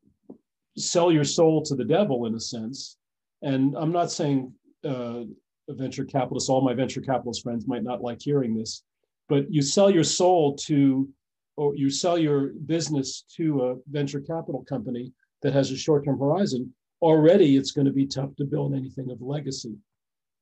sell 0.77 1.11
your 1.11 1.25
soul 1.25 1.61
to 1.63 1.75
the 1.75 1.85
devil 1.85 2.27
in 2.27 2.37
a 2.37 2.41
sense 2.41 2.99
and 3.43 3.75
I'm 3.77 3.93
not 3.93 4.11
saying 4.11 4.53
uh, 4.85 5.25
venture 5.69 6.05
capitalists, 6.05 6.49
all 6.49 6.61
my 6.61 6.75
venture 6.75 7.01
capitalist 7.01 7.43
friends 7.43 7.67
might 7.67 7.83
not 7.83 8.03
like 8.03 8.21
hearing 8.21 8.55
this, 8.55 8.83
but 9.29 9.51
you 9.53 9.63
sell 9.63 9.91
your 9.91 10.05
soul 10.05 10.57
to, 10.57 11.09
or 11.57 11.75
you 11.75 11.91
sell 11.91 12.19
your 12.19 12.49
business 12.67 13.25
to 13.37 13.63
a 13.63 13.77
venture 13.91 14.21
capital 14.21 14.65
company 14.69 15.13
that 15.43 15.53
has 15.53 15.71
a 15.71 15.77
short 15.77 16.05
term 16.05 16.19
horizon, 16.19 16.73
already 17.01 17.57
it's 17.57 17.73
going 17.73 17.87
to 17.87 17.93
be 17.93 18.07
tough 18.07 18.35
to 18.37 18.45
build 18.45 18.75
anything 18.75 19.11
of 19.11 19.21
legacy. 19.21 19.75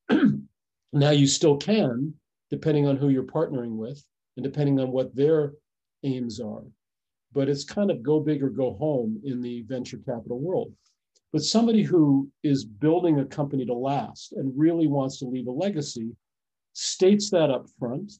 now 0.92 1.10
you 1.10 1.26
still 1.26 1.56
can, 1.56 2.14
depending 2.50 2.86
on 2.86 2.96
who 2.96 3.08
you're 3.08 3.22
partnering 3.22 3.76
with 3.76 4.04
and 4.36 4.44
depending 4.44 4.78
on 4.78 4.90
what 4.92 5.14
their 5.14 5.54
aims 6.02 6.40
are. 6.40 6.64
But 7.32 7.48
it's 7.48 7.64
kind 7.64 7.90
of 7.90 8.02
go 8.02 8.20
big 8.20 8.42
or 8.42 8.50
go 8.50 8.74
home 8.74 9.20
in 9.24 9.40
the 9.40 9.62
venture 9.62 9.98
capital 9.98 10.38
world. 10.40 10.72
But 11.32 11.42
somebody 11.42 11.82
who 11.82 12.28
is 12.42 12.64
building 12.64 13.20
a 13.20 13.24
company 13.24 13.64
to 13.66 13.74
last 13.74 14.32
and 14.32 14.52
really 14.56 14.88
wants 14.88 15.18
to 15.18 15.26
leave 15.26 15.46
a 15.46 15.52
legacy 15.52 16.10
states 16.72 17.30
that 17.30 17.50
up 17.50 17.66
front, 17.78 18.12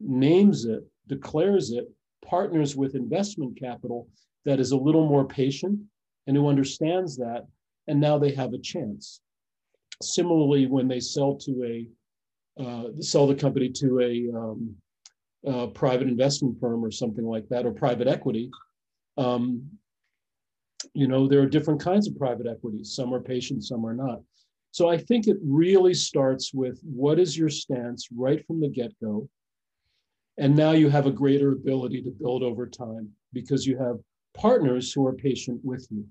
names 0.00 0.64
it, 0.64 0.86
declares 1.08 1.72
it, 1.72 1.90
partners 2.24 2.76
with 2.76 2.94
investment 2.94 3.58
capital 3.58 4.08
that 4.44 4.60
is 4.60 4.70
a 4.70 4.76
little 4.76 5.08
more 5.08 5.26
patient 5.26 5.80
and 6.26 6.36
who 6.36 6.48
understands 6.48 7.16
that, 7.16 7.46
and 7.88 8.00
now 8.00 8.18
they 8.18 8.32
have 8.32 8.52
a 8.52 8.58
chance. 8.58 9.20
Similarly, 10.02 10.66
when 10.66 10.88
they 10.88 11.00
sell 11.00 11.34
to 11.36 11.64
a 11.64 11.88
uh, 12.62 12.88
sell 13.00 13.26
the 13.26 13.34
company 13.34 13.70
to 13.70 14.00
a 14.00 14.38
um, 14.38 14.74
uh, 15.46 15.66
private 15.68 16.08
investment 16.08 16.60
firm 16.60 16.84
or 16.84 16.90
something 16.90 17.24
like 17.24 17.48
that, 17.48 17.64
or 17.64 17.72
private 17.72 18.06
equity, 18.06 18.50
um, 19.16 19.62
you 20.94 21.08
know, 21.08 21.26
there 21.26 21.40
are 21.40 21.46
different 21.46 21.80
kinds 21.80 22.06
of 22.08 22.18
private 22.18 22.46
equities. 22.46 22.94
Some 22.94 23.12
are 23.14 23.20
patient, 23.20 23.64
some 23.64 23.84
are 23.86 23.94
not. 23.94 24.20
So 24.72 24.88
I 24.88 24.96
think 24.96 25.26
it 25.26 25.36
really 25.42 25.94
starts 25.94 26.54
with 26.54 26.80
what 26.82 27.18
is 27.18 27.36
your 27.36 27.48
stance 27.48 28.08
right 28.14 28.44
from 28.46 28.60
the 28.60 28.68
get 28.68 28.92
go? 29.02 29.28
And 30.38 30.56
now 30.56 30.72
you 30.72 30.88
have 30.88 31.06
a 31.06 31.10
greater 31.10 31.52
ability 31.52 32.02
to 32.02 32.10
build 32.10 32.42
over 32.42 32.66
time 32.66 33.10
because 33.32 33.66
you 33.66 33.76
have 33.78 33.98
partners 34.32 34.92
who 34.92 35.06
are 35.06 35.12
patient 35.12 35.60
with 35.64 35.86
you. 35.90 36.06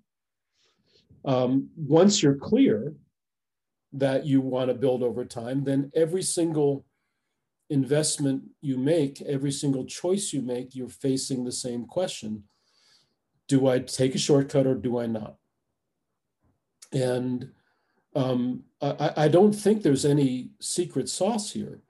Um, 1.25 1.69
once 1.75 2.21
you're 2.21 2.35
clear 2.35 2.93
that 3.93 4.25
you 4.25 4.41
want 4.41 4.67
to 4.69 4.75
build 4.75 5.03
over 5.03 5.25
time, 5.25 5.63
then 5.63 5.91
every 5.95 6.21
single 6.21 6.85
investment 7.69 8.43
you 8.61 8.77
make, 8.77 9.21
every 9.21 9.51
single 9.51 9.85
choice 9.85 10.33
you 10.33 10.41
make, 10.41 10.75
you're 10.75 10.89
facing 10.89 11.43
the 11.43 11.51
same 11.51 11.85
question 11.85 12.43
Do 13.49 13.67
I 13.67 13.79
take 13.79 14.15
a 14.15 14.19
shortcut 14.19 14.65
or 14.65 14.75
do 14.75 14.97
I 14.97 15.07
not? 15.07 15.35
And 16.93 17.51
um, 18.15 18.63
I, 18.81 19.11
I 19.17 19.27
don't 19.27 19.53
think 19.53 19.83
there's 19.83 20.05
any 20.05 20.51
secret 20.61 21.09
sauce 21.09 21.51
here. 21.51 21.81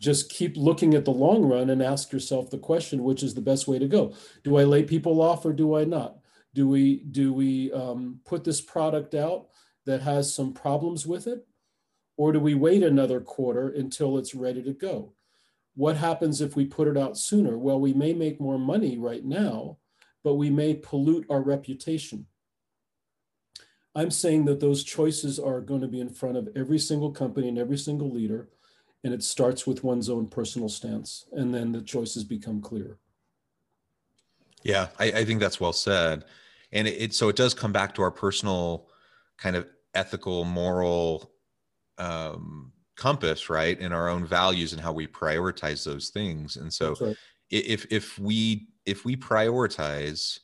Just 0.00 0.30
keep 0.30 0.56
looking 0.56 0.94
at 0.94 1.04
the 1.04 1.12
long 1.12 1.44
run 1.44 1.70
and 1.70 1.82
ask 1.82 2.12
yourself 2.12 2.50
the 2.50 2.58
question, 2.58 3.04
which 3.04 3.22
is 3.22 3.34
the 3.34 3.40
best 3.40 3.68
way 3.68 3.78
to 3.78 3.88
go? 3.88 4.14
Do 4.42 4.58
I 4.58 4.64
lay 4.64 4.82
people 4.82 5.22
off 5.22 5.46
or 5.46 5.52
do 5.52 5.76
I 5.76 5.84
not? 5.84 6.18
Do 6.54 6.68
we 6.68 7.04
do 7.04 7.32
we 7.32 7.72
um, 7.72 8.20
put 8.24 8.44
this 8.44 8.60
product 8.60 9.14
out 9.14 9.46
that 9.86 10.02
has 10.02 10.34
some 10.34 10.52
problems 10.52 11.06
with 11.06 11.26
it, 11.26 11.46
or 12.16 12.32
do 12.32 12.40
we 12.40 12.54
wait 12.54 12.82
another 12.82 13.20
quarter 13.20 13.70
until 13.70 14.18
it's 14.18 14.34
ready 14.34 14.62
to 14.62 14.72
go? 14.72 15.14
What 15.74 15.96
happens 15.96 16.40
if 16.40 16.54
we 16.54 16.66
put 16.66 16.88
it 16.88 16.98
out 16.98 17.16
sooner? 17.16 17.56
Well, 17.56 17.80
we 17.80 17.94
may 17.94 18.12
make 18.12 18.40
more 18.40 18.58
money 18.58 18.98
right 18.98 19.24
now, 19.24 19.78
but 20.24 20.34
we 20.34 20.50
may 20.50 20.74
pollute 20.74 21.26
our 21.28 21.40
reputation. 21.40 22.26
I'm 23.94 24.10
saying 24.10 24.46
that 24.46 24.60
those 24.60 24.84
choices 24.84 25.38
are 25.38 25.60
going 25.60 25.82
to 25.82 25.88
be 25.88 26.00
in 26.00 26.08
front 26.08 26.36
of 26.36 26.48
every 26.56 26.78
single 26.78 27.12
company 27.12 27.48
and 27.48 27.58
every 27.58 27.76
single 27.76 28.10
leader. 28.10 28.48
And 29.04 29.12
it 29.12 29.22
starts 29.22 29.66
with 29.66 29.84
one's 29.84 30.08
own 30.08 30.28
personal 30.28 30.68
stance. 30.68 31.26
And 31.32 31.52
then 31.52 31.72
the 31.72 31.82
choices 31.82 32.24
become 32.24 32.60
clear. 32.60 32.98
Yeah, 34.62 34.88
I, 34.98 35.06
I 35.06 35.24
think 35.24 35.40
that's 35.40 35.60
well 35.60 35.72
said. 35.72 36.24
And 36.70 36.88
it, 36.88 37.02
it, 37.02 37.14
so 37.14 37.28
it 37.28 37.36
does 37.36 37.52
come 37.52 37.72
back 37.72 37.94
to 37.96 38.02
our 38.02 38.10
personal 38.10 38.88
kind 39.36 39.56
of 39.56 39.66
ethical, 39.94 40.44
moral 40.44 41.32
um, 41.98 42.72
compass, 42.96 43.50
right? 43.50 43.78
And 43.78 43.92
our 43.92 44.08
own 44.08 44.24
values 44.24 44.72
and 44.72 44.80
how 44.80 44.92
we 44.92 45.06
prioritize 45.06 45.84
those 45.84 46.08
things. 46.10 46.56
And 46.56 46.72
so 46.72 46.94
right. 47.00 47.16
if 47.50 47.86
if 47.90 48.18
we 48.18 48.68
if 48.86 49.04
we 49.04 49.16
prioritize 49.16 50.38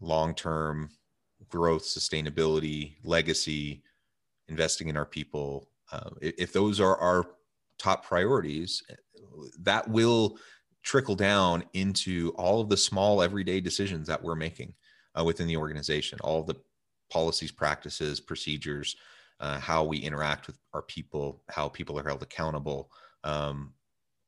long 0.00 0.34
term 0.34 0.90
growth, 1.48 1.84
sustainability, 1.84 2.96
legacy, 3.04 3.82
investing 4.48 4.88
in 4.88 4.96
our 4.96 5.06
people, 5.06 5.68
uh, 5.92 6.10
if 6.20 6.52
those 6.52 6.80
are 6.80 6.96
our 6.96 7.26
top 7.78 8.04
priorities, 8.04 8.82
that 9.58 9.88
will 9.88 10.36
trickle 10.82 11.14
down 11.14 11.62
into 11.74 12.32
all 12.36 12.60
of 12.60 12.68
the 12.68 12.76
small 12.76 13.22
everyday 13.22 13.60
decisions 13.60 14.06
that 14.08 14.22
we're 14.22 14.34
making 14.34 14.72
uh, 15.18 15.24
within 15.24 15.46
the 15.46 15.56
organization, 15.56 16.18
all 16.22 16.42
the 16.42 16.54
policies, 17.10 17.50
practices, 17.50 18.20
procedures, 18.20 18.96
uh, 19.40 19.58
how 19.58 19.84
we 19.84 19.98
interact 19.98 20.46
with 20.46 20.58
our 20.74 20.82
people, 20.82 21.42
how 21.48 21.68
people 21.68 21.98
are 21.98 22.06
held 22.06 22.22
accountable, 22.22 22.90
um, 23.24 23.72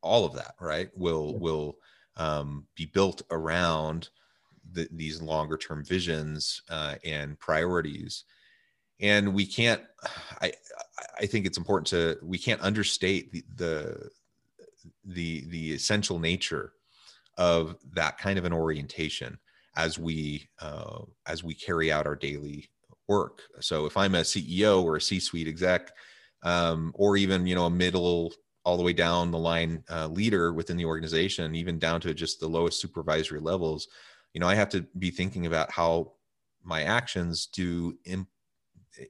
all 0.02 0.24
of 0.24 0.34
that, 0.34 0.54
right, 0.60 0.90
will 0.96 1.38
will 1.38 1.76
um, 2.16 2.66
be 2.74 2.86
built 2.86 3.22
around 3.30 4.08
the, 4.72 4.88
these 4.92 5.20
longer 5.20 5.56
term 5.56 5.84
visions 5.84 6.62
uh, 6.70 6.96
and 7.04 7.38
priorities. 7.38 8.24
And 9.00 9.34
we 9.34 9.46
can't 9.46 9.82
i 10.40 10.52
i 11.18 11.26
think 11.26 11.46
it's 11.46 11.58
important 11.58 11.86
to 11.88 12.16
we 12.22 12.38
can't 12.38 12.60
understate 12.60 13.32
the 13.32 13.44
the 13.56 14.10
the, 15.04 15.44
the 15.48 15.72
essential 15.74 16.18
nature 16.18 16.72
of 17.38 17.76
that 17.92 18.18
kind 18.18 18.38
of 18.38 18.44
an 18.44 18.52
orientation 18.52 19.38
as 19.76 19.98
we 19.98 20.48
uh, 20.60 21.00
as 21.26 21.42
we 21.42 21.54
carry 21.54 21.90
out 21.90 22.06
our 22.06 22.16
daily 22.16 22.70
work. 23.08 23.42
So 23.60 23.86
if 23.86 23.96
i'm 23.96 24.14
a 24.14 24.20
ceo 24.20 24.82
or 24.82 24.96
a 24.96 25.00
c-suite 25.00 25.48
exec 25.48 25.90
um, 26.42 26.92
or 26.94 27.16
even 27.16 27.46
you 27.46 27.54
know 27.54 27.66
a 27.66 27.70
middle 27.70 28.32
all 28.64 28.76
the 28.76 28.82
way 28.82 28.92
down 28.92 29.30
the 29.30 29.38
line 29.38 29.82
uh, 29.90 30.06
leader 30.06 30.52
within 30.52 30.76
the 30.76 30.84
organization 30.84 31.54
even 31.54 31.78
down 31.78 32.00
to 32.00 32.14
just 32.14 32.40
the 32.40 32.46
lowest 32.46 32.80
supervisory 32.80 33.40
levels 33.40 33.88
you 34.34 34.40
know 34.40 34.48
i 34.48 34.54
have 34.54 34.68
to 34.68 34.82
be 34.98 35.10
thinking 35.10 35.46
about 35.46 35.70
how 35.70 36.12
my 36.64 36.82
actions 36.82 37.46
do 37.46 37.96
Im- 38.04 38.26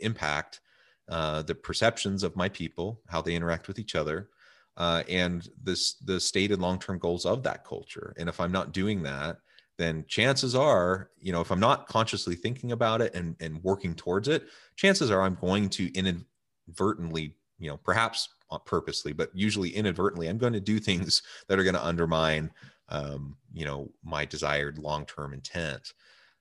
impact 0.00 0.60
uh, 1.08 1.42
the 1.42 1.54
perceptions 1.54 2.22
of 2.22 2.36
my 2.36 2.48
people 2.48 3.00
how 3.08 3.20
they 3.20 3.34
interact 3.34 3.68
with 3.68 3.78
each 3.78 3.94
other 3.94 4.28
uh, 4.76 5.02
and 5.08 5.48
this 5.62 5.94
the 5.94 6.18
stated 6.18 6.58
long-term 6.58 6.98
goals 6.98 7.26
of 7.26 7.42
that 7.42 7.62
culture. 7.64 8.14
And 8.16 8.28
if 8.28 8.40
i'm 8.40 8.52
not 8.52 8.72
doing 8.72 9.02
that 9.02 9.38
then 9.78 10.04
chances 10.06 10.54
are 10.54 11.10
you 11.18 11.32
know 11.32 11.40
if 11.40 11.50
i'm 11.50 11.60
not 11.60 11.88
consciously 11.88 12.34
thinking 12.34 12.72
about 12.72 13.00
it 13.00 13.14
and, 13.14 13.36
and 13.40 13.62
working 13.62 13.94
towards 13.94 14.28
it 14.28 14.44
chances 14.76 15.10
are 15.10 15.22
i'm 15.22 15.36
going 15.40 15.68
to 15.68 15.90
inadvertently 15.94 17.34
you 17.58 17.68
know 17.68 17.76
perhaps 17.78 18.28
purposely 18.58 19.12
but 19.12 19.30
usually 19.34 19.70
inadvertently 19.70 20.28
i'm 20.28 20.38
going 20.38 20.52
to 20.52 20.60
do 20.60 20.78
things 20.78 21.22
that 21.48 21.58
are 21.58 21.64
going 21.64 21.74
to 21.74 21.84
undermine 21.84 22.50
um, 22.88 23.36
you 23.52 23.64
know 23.64 23.90
my 24.04 24.24
desired 24.24 24.78
long-term 24.78 25.32
intent. 25.32 25.92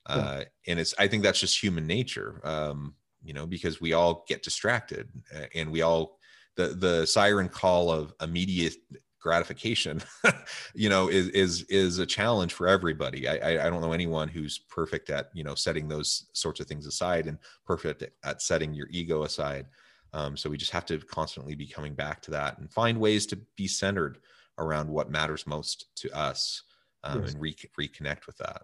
Uh, 0.06 0.42
and 0.66 0.80
it's 0.80 0.94
i 0.98 1.06
think 1.06 1.22
that's 1.22 1.38
just 1.38 1.62
human 1.62 1.86
nature 1.86 2.40
um, 2.42 2.94
you 3.22 3.32
know 3.32 3.46
because 3.46 3.80
we 3.80 3.92
all 3.92 4.24
get 4.26 4.42
distracted 4.42 5.08
and 5.54 5.70
we 5.70 5.80
all 5.82 6.18
the 6.56 6.68
the 6.68 7.06
siren 7.06 7.48
call 7.48 7.90
of 7.90 8.12
immediate 8.20 8.74
gratification 9.22 10.02
you 10.74 10.88
know 10.88 11.08
is 11.08 11.28
is 11.28 11.62
is 11.68 11.98
a 11.98 12.06
challenge 12.06 12.52
for 12.52 12.66
everybody. 12.66 13.28
I, 13.28 13.66
I 13.66 13.70
don't 13.70 13.80
know 13.80 13.92
anyone 13.92 14.28
who's 14.28 14.58
perfect 14.58 15.10
at 15.10 15.30
you 15.32 15.44
know 15.44 15.54
setting 15.54 15.88
those 15.88 16.26
sorts 16.32 16.60
of 16.60 16.66
things 16.66 16.86
aside 16.86 17.26
and 17.26 17.38
perfect 17.64 18.04
at 18.24 18.42
setting 18.42 18.74
your 18.74 18.88
ego 18.90 19.22
aside 19.22 19.66
um, 20.12 20.36
so 20.36 20.50
we 20.50 20.56
just 20.56 20.72
have 20.72 20.86
to 20.86 20.98
constantly 20.98 21.54
be 21.54 21.66
coming 21.66 21.94
back 21.94 22.20
to 22.22 22.30
that 22.32 22.58
and 22.58 22.70
find 22.70 22.98
ways 22.98 23.26
to 23.26 23.38
be 23.56 23.66
centered 23.66 24.18
around 24.58 24.88
what 24.88 25.10
matters 25.10 25.46
most 25.46 25.86
to 25.96 26.10
us 26.16 26.62
um, 27.04 27.22
yes. 27.22 27.32
and 27.32 27.40
re- 27.40 27.56
reconnect 27.80 28.26
with 28.26 28.36
that. 28.38 28.62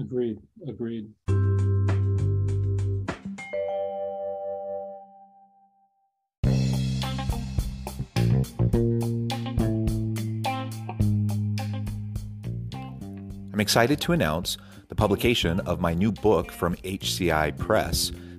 Agreed. 0.00 0.38
Agreed. 0.66 1.10
I'm 13.52 13.60
excited 13.60 14.00
to 14.00 14.12
announce 14.12 14.58
the 14.88 14.96
publication 14.96 15.60
of 15.60 15.80
my 15.80 15.94
new 15.94 16.10
book 16.10 16.50
from 16.50 16.74
HCI 16.76 17.56
Press, 17.56 18.10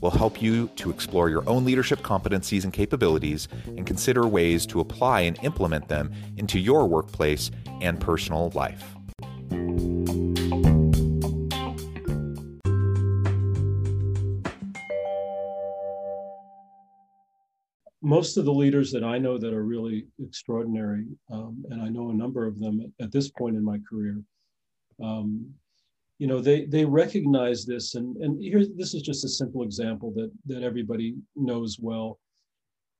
will 0.00 0.10
help 0.10 0.40
you 0.40 0.68
to 0.76 0.90
explore 0.90 1.28
your 1.28 1.48
own 1.48 1.64
leadership 1.64 2.00
competencies 2.00 2.64
and 2.64 2.72
capabilities 2.72 3.48
and 3.66 3.86
consider 3.86 4.26
ways 4.26 4.66
to 4.66 4.80
apply 4.80 5.22
and 5.22 5.38
implement 5.42 5.88
them 5.88 6.12
into 6.36 6.58
your 6.58 6.86
workplace 6.86 7.50
and 7.80 8.00
personal 8.00 8.50
life. 8.54 8.94
Most 18.02 18.38
of 18.38 18.44
the 18.44 18.52
leaders 18.52 18.90
that 18.92 19.04
I 19.04 19.18
know 19.18 19.38
that 19.38 19.52
are 19.52 19.62
really 19.62 20.06
extraordinary, 20.24 21.06
um, 21.30 21.64
and 21.70 21.82
I 21.82 21.88
know 21.88 22.10
a 22.10 22.14
number 22.14 22.46
of 22.46 22.58
them 22.58 22.92
at, 22.98 23.12
this 23.12 23.30
point 23.30 23.56
in 23.56 23.62
my 23.62 23.78
career, 23.88 24.20
um, 25.02 25.54
you 26.20 26.26
know 26.26 26.38
they 26.42 26.66
they 26.66 26.84
recognize 26.84 27.64
this. 27.64 27.94
And 27.94 28.14
and 28.18 28.40
here 28.40 28.62
this 28.76 28.92
is 28.92 29.00
just 29.00 29.24
a 29.24 29.28
simple 29.28 29.62
example 29.62 30.12
that 30.16 30.30
that 30.46 30.62
everybody 30.62 31.14
knows 31.34 31.78
well. 31.80 32.20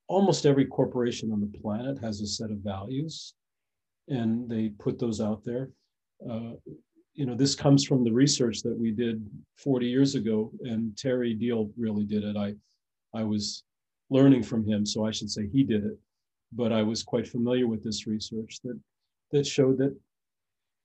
Almost 0.09 0.47
every 0.47 0.65
corporation 0.65 1.31
on 1.31 1.41
the 1.43 1.59
planet 1.59 1.99
has 2.03 2.23
a 2.23 2.27
set 2.27 2.51
of 2.51 2.59
values 2.65 3.35
and 4.09 4.49
they 4.49 4.71
put 4.71 4.99
those 4.99 5.21
out 5.21 5.45
there. 5.45 5.69
Uh, 6.29 6.53
you 7.13 7.27
know 7.27 7.35
this 7.35 7.55
comes 7.55 7.85
from 7.85 8.05
the 8.05 8.13
research 8.13 8.63
that 8.63 8.77
we 8.77 8.91
did 8.91 9.29
40 9.59 9.87
years 9.87 10.15
ago 10.15 10.51
and 10.63 10.97
terry 10.97 11.35
deal 11.35 11.71
really 11.77 12.05
did 12.05 12.25
it. 12.25 12.39
I 12.39 12.55
I 13.13 13.23
was 13.23 13.65
learning 14.09 14.45
from 14.45 14.67
him, 14.67 14.87
so 14.87 15.05
I 15.05 15.11
should 15.11 15.31
say 15.31 15.47
he 15.47 15.63
did 15.63 15.85
it. 15.85 15.99
But 16.53 16.73
I 16.73 16.83
was 16.83 17.03
quite 17.03 17.29
familiar 17.29 17.67
with 17.67 17.85
this 17.85 18.07
research 18.07 18.61
that 18.65 18.81
that 19.33 19.47
showed 19.47 19.77
that 19.77 19.95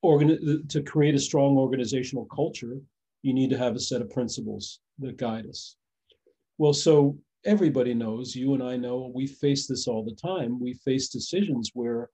organ- 0.05 0.67
to 0.67 0.81
create 0.81 1.15
a 1.15 1.19
strong 1.19 1.57
organizational 1.57 2.25
culture, 2.25 2.79
you 3.21 3.33
need 3.33 3.49
to 3.49 3.57
have 3.57 3.75
a 3.75 3.79
set 3.79 4.01
of 4.01 4.09
principles 4.09 4.79
that 4.99 5.17
guide 5.17 5.47
us. 5.47 5.75
Well, 6.57 6.73
so 6.73 7.17
everybody 7.45 7.93
knows, 7.93 8.35
you 8.35 8.53
and 8.53 8.63
I 8.63 8.77
know, 8.77 9.11
we 9.13 9.27
face 9.27 9.67
this 9.67 9.87
all 9.87 10.03
the 10.03 10.15
time. 10.15 10.59
We 10.59 10.73
face 10.73 11.09
decisions 11.09 11.71
where, 11.73 12.09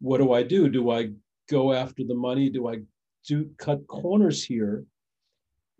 what 0.00 0.18
do 0.18 0.32
I 0.32 0.42
do? 0.42 0.68
Do 0.68 0.90
I 0.90 1.10
go 1.48 1.72
after 1.72 2.04
the 2.04 2.14
money? 2.14 2.50
Do 2.50 2.68
I 2.68 2.78
do 3.26 3.50
cut 3.58 3.86
corners 3.86 4.44
here? 4.44 4.84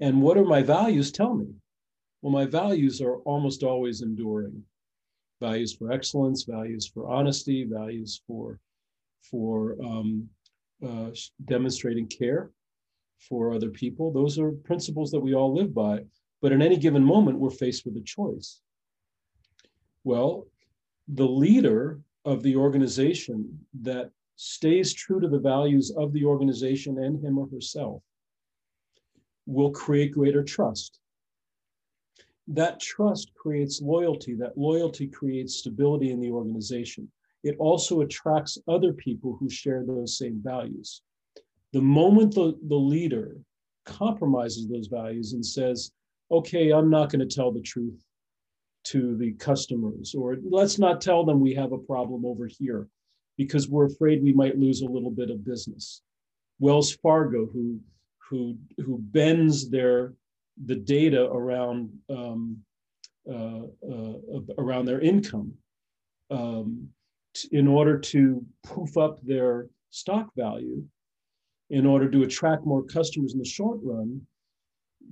And 0.01 0.23
what 0.23 0.39
are 0.39 0.45
my 0.45 0.63
values? 0.63 1.13
Tell 1.13 1.35
me. 1.35 1.49
Well, 2.23 2.33
my 2.33 2.47
values 2.47 3.01
are 3.01 3.17
almost 3.19 3.63
always 3.63 4.03
enduring. 4.03 4.63
Values 5.41 5.75
for 5.75 5.91
excellence, 5.91 6.45
values 6.45 6.87
for 6.87 7.09
honesty, 7.09 7.65
values 7.65 8.23
for 8.27 8.59
for 9.31 9.77
um, 9.85 10.29
uh, 10.87 11.11
demonstrating 11.45 12.07
care 12.07 12.51
for 13.19 13.53
other 13.53 13.71
people. 13.71 14.13
Those 14.13 14.39
are 14.39 14.53
principles 14.53 15.11
that 15.11 15.21
we 15.21 15.35
all 15.35 15.55
live 15.55 15.75
by. 15.75 16.01
But 16.41 16.53
in 16.53 16.63
any 16.63 16.77
given 16.77 17.05
moment, 17.05 17.39
we're 17.39 17.51
faced 17.51 17.85
with 17.85 17.97
a 17.97 18.03
choice. 18.03 18.61
Well, 20.05 20.47
the 21.09 21.29
leader 21.29 22.01
of 22.25 22.43
the 22.43 22.57
organization 22.57 23.59
that 23.83 24.11
stays 24.37 24.95
true 24.95 25.21
to 25.21 25.29
the 25.29 25.39
values 25.39 25.91
of 25.97 26.13
the 26.13 26.25
organization 26.25 26.99
and 26.99 27.23
him 27.23 27.39
or 27.39 27.49
herself 27.49 28.03
will 29.47 29.71
create 29.71 30.13
greater 30.13 30.43
trust. 30.43 30.99
That 32.49 32.81
trust 32.81 33.33
creates 33.35 33.83
loyalty. 33.83 34.35
That 34.35 34.57
loyalty 34.57 35.07
creates 35.07 35.57
stability 35.57 36.11
in 36.11 36.21
the 36.21 36.31
organization. 36.31 37.11
It 37.43 37.57
also 37.59 38.03
attracts 38.03 38.59
other 38.69 38.93
people 38.93 39.37
who 39.39 39.49
share 39.49 39.85
those 39.85 40.19
same 40.19 40.41
values. 40.43 41.03
The 41.73 41.81
moment 41.81 42.35
the, 42.35 42.59
the 42.69 42.77
leader 42.77 43.37
compromises 43.87 44.69
those 44.69 44.89
values 44.89 45.33
and 45.33 45.45
says, 45.45 45.93
okay, 46.31 46.71
I'm 46.71 46.91
not 46.91 47.11
going 47.11 47.27
to 47.27 47.35
tell 47.35 47.51
the 47.51 47.63
truth 47.63 47.99
to 48.83 49.17
the 49.17 49.33
customers, 49.33 50.15
or 50.15 50.39
let's 50.43 50.79
not 50.79 51.01
tell 51.01 51.25
them 51.25 51.41
we 51.41 51.55
have 51.55 51.73
a 51.73 51.79
problem 51.79 52.25
over 52.25 52.47
here 52.47 52.89
because 53.37 53.69
we're 53.69 53.87
afraid 53.87 54.23
we 54.23 54.33
might 54.33 54.59
lose 54.59 54.81
a 54.81 54.87
little 54.87 55.11
bit 55.11 55.31
of 55.31 55.45
business. 55.45 56.03
Wells 56.59 56.93
Fargo, 56.93 57.47
who 57.47 57.81
who 58.19 58.57
who 58.79 58.99
bends 58.99 59.69
their 59.69 60.15
the 60.65 60.77
data 60.77 61.25
around 61.25 61.91
um, 62.09 62.59
uh, 63.31 63.63
uh, 63.91 64.41
around 64.59 64.87
their 64.87 65.01
income 65.01 65.53
um, 66.31 66.89
in 67.53 67.67
order 67.67 67.99
to 67.99 68.45
poof 68.65 68.97
up 68.97 69.21
their 69.23 69.69
stock 69.91 70.31
value, 70.37 70.83
in 71.71 71.87
order 71.87 72.11
to 72.11 72.23
attract 72.23 72.67
more 72.67 72.83
customers 72.83 73.33
in 73.33 73.39
the 73.39 73.45
short 73.45 73.79
run, 73.83 74.21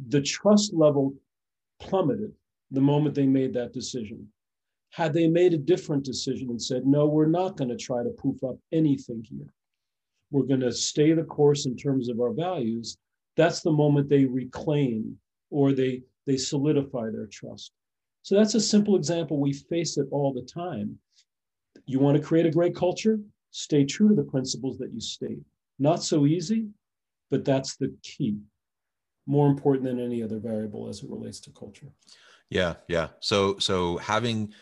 the 0.08 0.20
trust 0.20 0.74
level 0.74 1.14
plummeted 1.80 2.32
the 2.70 2.80
moment 2.80 3.14
they 3.14 3.26
made 3.26 3.54
that 3.54 3.72
decision. 3.72 4.26
Had 4.90 5.12
they 5.12 5.28
made 5.28 5.54
a 5.54 5.58
different 5.58 6.04
decision 6.04 6.50
and 6.50 6.60
said, 6.60 6.86
no, 6.86 7.06
we're 7.06 7.26
not 7.26 7.56
going 7.56 7.68
to 7.70 7.76
try 7.76 8.02
to 8.02 8.10
poof 8.10 8.42
up 8.42 8.56
anything 8.72 9.22
here, 9.22 9.52
we're 10.30 10.42
going 10.42 10.60
to 10.60 10.72
stay 10.72 11.12
the 11.12 11.24
course 11.24 11.66
in 11.66 11.76
terms 11.76 12.08
of 12.08 12.20
our 12.20 12.32
values, 12.32 12.98
that's 13.36 13.60
the 13.60 13.72
moment 13.72 14.08
they 14.08 14.24
reclaim 14.24 15.16
or 15.50 15.72
they, 15.72 16.02
they 16.26 16.36
solidify 16.36 17.10
their 17.10 17.28
trust. 17.30 17.72
So 18.22 18.34
that's 18.34 18.54
a 18.54 18.60
simple 18.60 18.96
example. 18.96 19.38
We 19.38 19.52
face 19.52 19.96
it 19.96 20.06
all 20.10 20.32
the 20.32 20.42
time. 20.42 20.98
You 21.88 21.98
want 21.98 22.18
to 22.18 22.22
create 22.22 22.44
a 22.44 22.50
great 22.50 22.76
culture? 22.76 23.18
Stay 23.50 23.84
true 23.86 24.10
to 24.10 24.14
the 24.14 24.22
principles 24.22 24.76
that 24.76 24.92
you 24.92 25.00
state. 25.00 25.38
Not 25.78 26.02
so 26.02 26.26
easy, 26.26 26.66
but 27.30 27.46
that's 27.46 27.76
the 27.76 27.94
key. 28.02 28.36
More 29.26 29.48
important 29.48 29.86
than 29.86 29.98
any 29.98 30.22
other 30.22 30.38
variable 30.38 30.88
as 30.88 31.02
it 31.02 31.08
relates 31.08 31.40
to 31.40 31.50
culture. 31.50 31.88
Yeah, 32.50 32.74
yeah. 32.88 33.08
So 33.20 33.58
so 33.58 33.96
having 33.96 34.52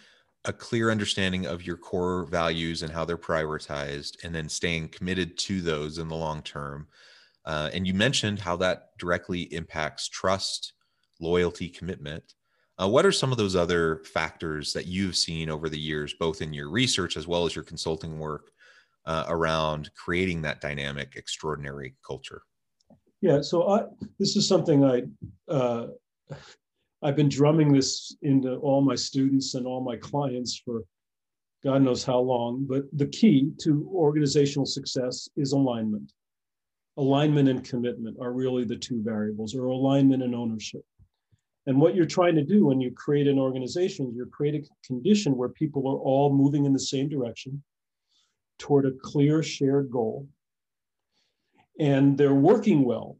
a 0.44 0.52
clear 0.52 0.92
understanding 0.92 1.46
of 1.46 1.66
your 1.66 1.76
core 1.76 2.26
values 2.26 2.84
and 2.84 2.92
how 2.92 3.04
they're 3.04 3.18
prioritized 3.18 4.22
and 4.22 4.32
then 4.32 4.48
staying 4.48 4.88
committed 4.90 5.36
to 5.38 5.60
those 5.60 5.98
in 5.98 6.06
the 6.06 6.14
long 6.14 6.42
term. 6.42 6.86
Uh, 7.44 7.70
and 7.72 7.88
you 7.88 7.94
mentioned 7.94 8.38
how 8.38 8.54
that 8.56 8.90
directly 8.98 9.42
impacts 9.52 10.08
trust, 10.08 10.74
loyalty, 11.18 11.68
commitment. 11.68 12.35
Uh, 12.80 12.88
what 12.88 13.06
are 13.06 13.12
some 13.12 13.32
of 13.32 13.38
those 13.38 13.56
other 13.56 14.02
factors 14.04 14.72
that 14.72 14.86
you've 14.86 15.16
seen 15.16 15.48
over 15.48 15.68
the 15.68 15.78
years, 15.78 16.14
both 16.14 16.42
in 16.42 16.52
your 16.52 16.68
research 16.68 17.16
as 17.16 17.26
well 17.26 17.46
as 17.46 17.54
your 17.54 17.64
consulting 17.64 18.18
work, 18.18 18.50
uh, 19.06 19.24
around 19.28 19.90
creating 19.94 20.42
that 20.42 20.60
dynamic, 20.60 21.14
extraordinary 21.16 21.94
culture? 22.06 22.42
Yeah, 23.22 23.40
so 23.40 23.68
I, 23.68 23.84
this 24.18 24.36
is 24.36 24.46
something 24.46 24.84
I 24.84 25.02
uh, 25.48 25.86
I've 27.02 27.16
been 27.16 27.28
drumming 27.28 27.72
this 27.72 28.16
into 28.22 28.56
all 28.56 28.80
my 28.82 28.94
students 28.94 29.54
and 29.54 29.66
all 29.66 29.80
my 29.80 29.96
clients 29.96 30.60
for 30.64 30.82
God 31.64 31.82
knows 31.82 32.04
how 32.04 32.18
long. 32.18 32.66
But 32.68 32.84
the 32.92 33.06
key 33.06 33.52
to 33.62 33.88
organizational 33.92 34.66
success 34.66 35.28
is 35.36 35.52
alignment. 35.52 36.12
Alignment 36.96 37.48
and 37.48 37.64
commitment 37.64 38.16
are 38.20 38.32
really 38.32 38.64
the 38.64 38.76
two 38.76 39.02
variables, 39.02 39.54
or 39.54 39.66
alignment 39.66 40.22
and 40.22 40.34
ownership. 40.34 40.84
And 41.66 41.80
what 41.80 41.96
you're 41.96 42.06
trying 42.06 42.36
to 42.36 42.44
do 42.44 42.66
when 42.66 42.80
you 42.80 42.92
create 42.92 43.26
an 43.26 43.38
organization, 43.38 44.12
you're 44.14 44.26
creating 44.26 44.64
a 44.64 44.86
condition 44.86 45.36
where 45.36 45.48
people 45.48 45.88
are 45.88 45.98
all 45.98 46.32
moving 46.32 46.64
in 46.64 46.72
the 46.72 46.78
same 46.78 47.08
direction 47.08 47.62
toward 48.58 48.86
a 48.86 48.92
clear 49.02 49.42
shared 49.42 49.90
goal. 49.90 50.28
And 51.78 52.16
they're 52.16 52.34
working 52.34 52.84
well 52.84 53.18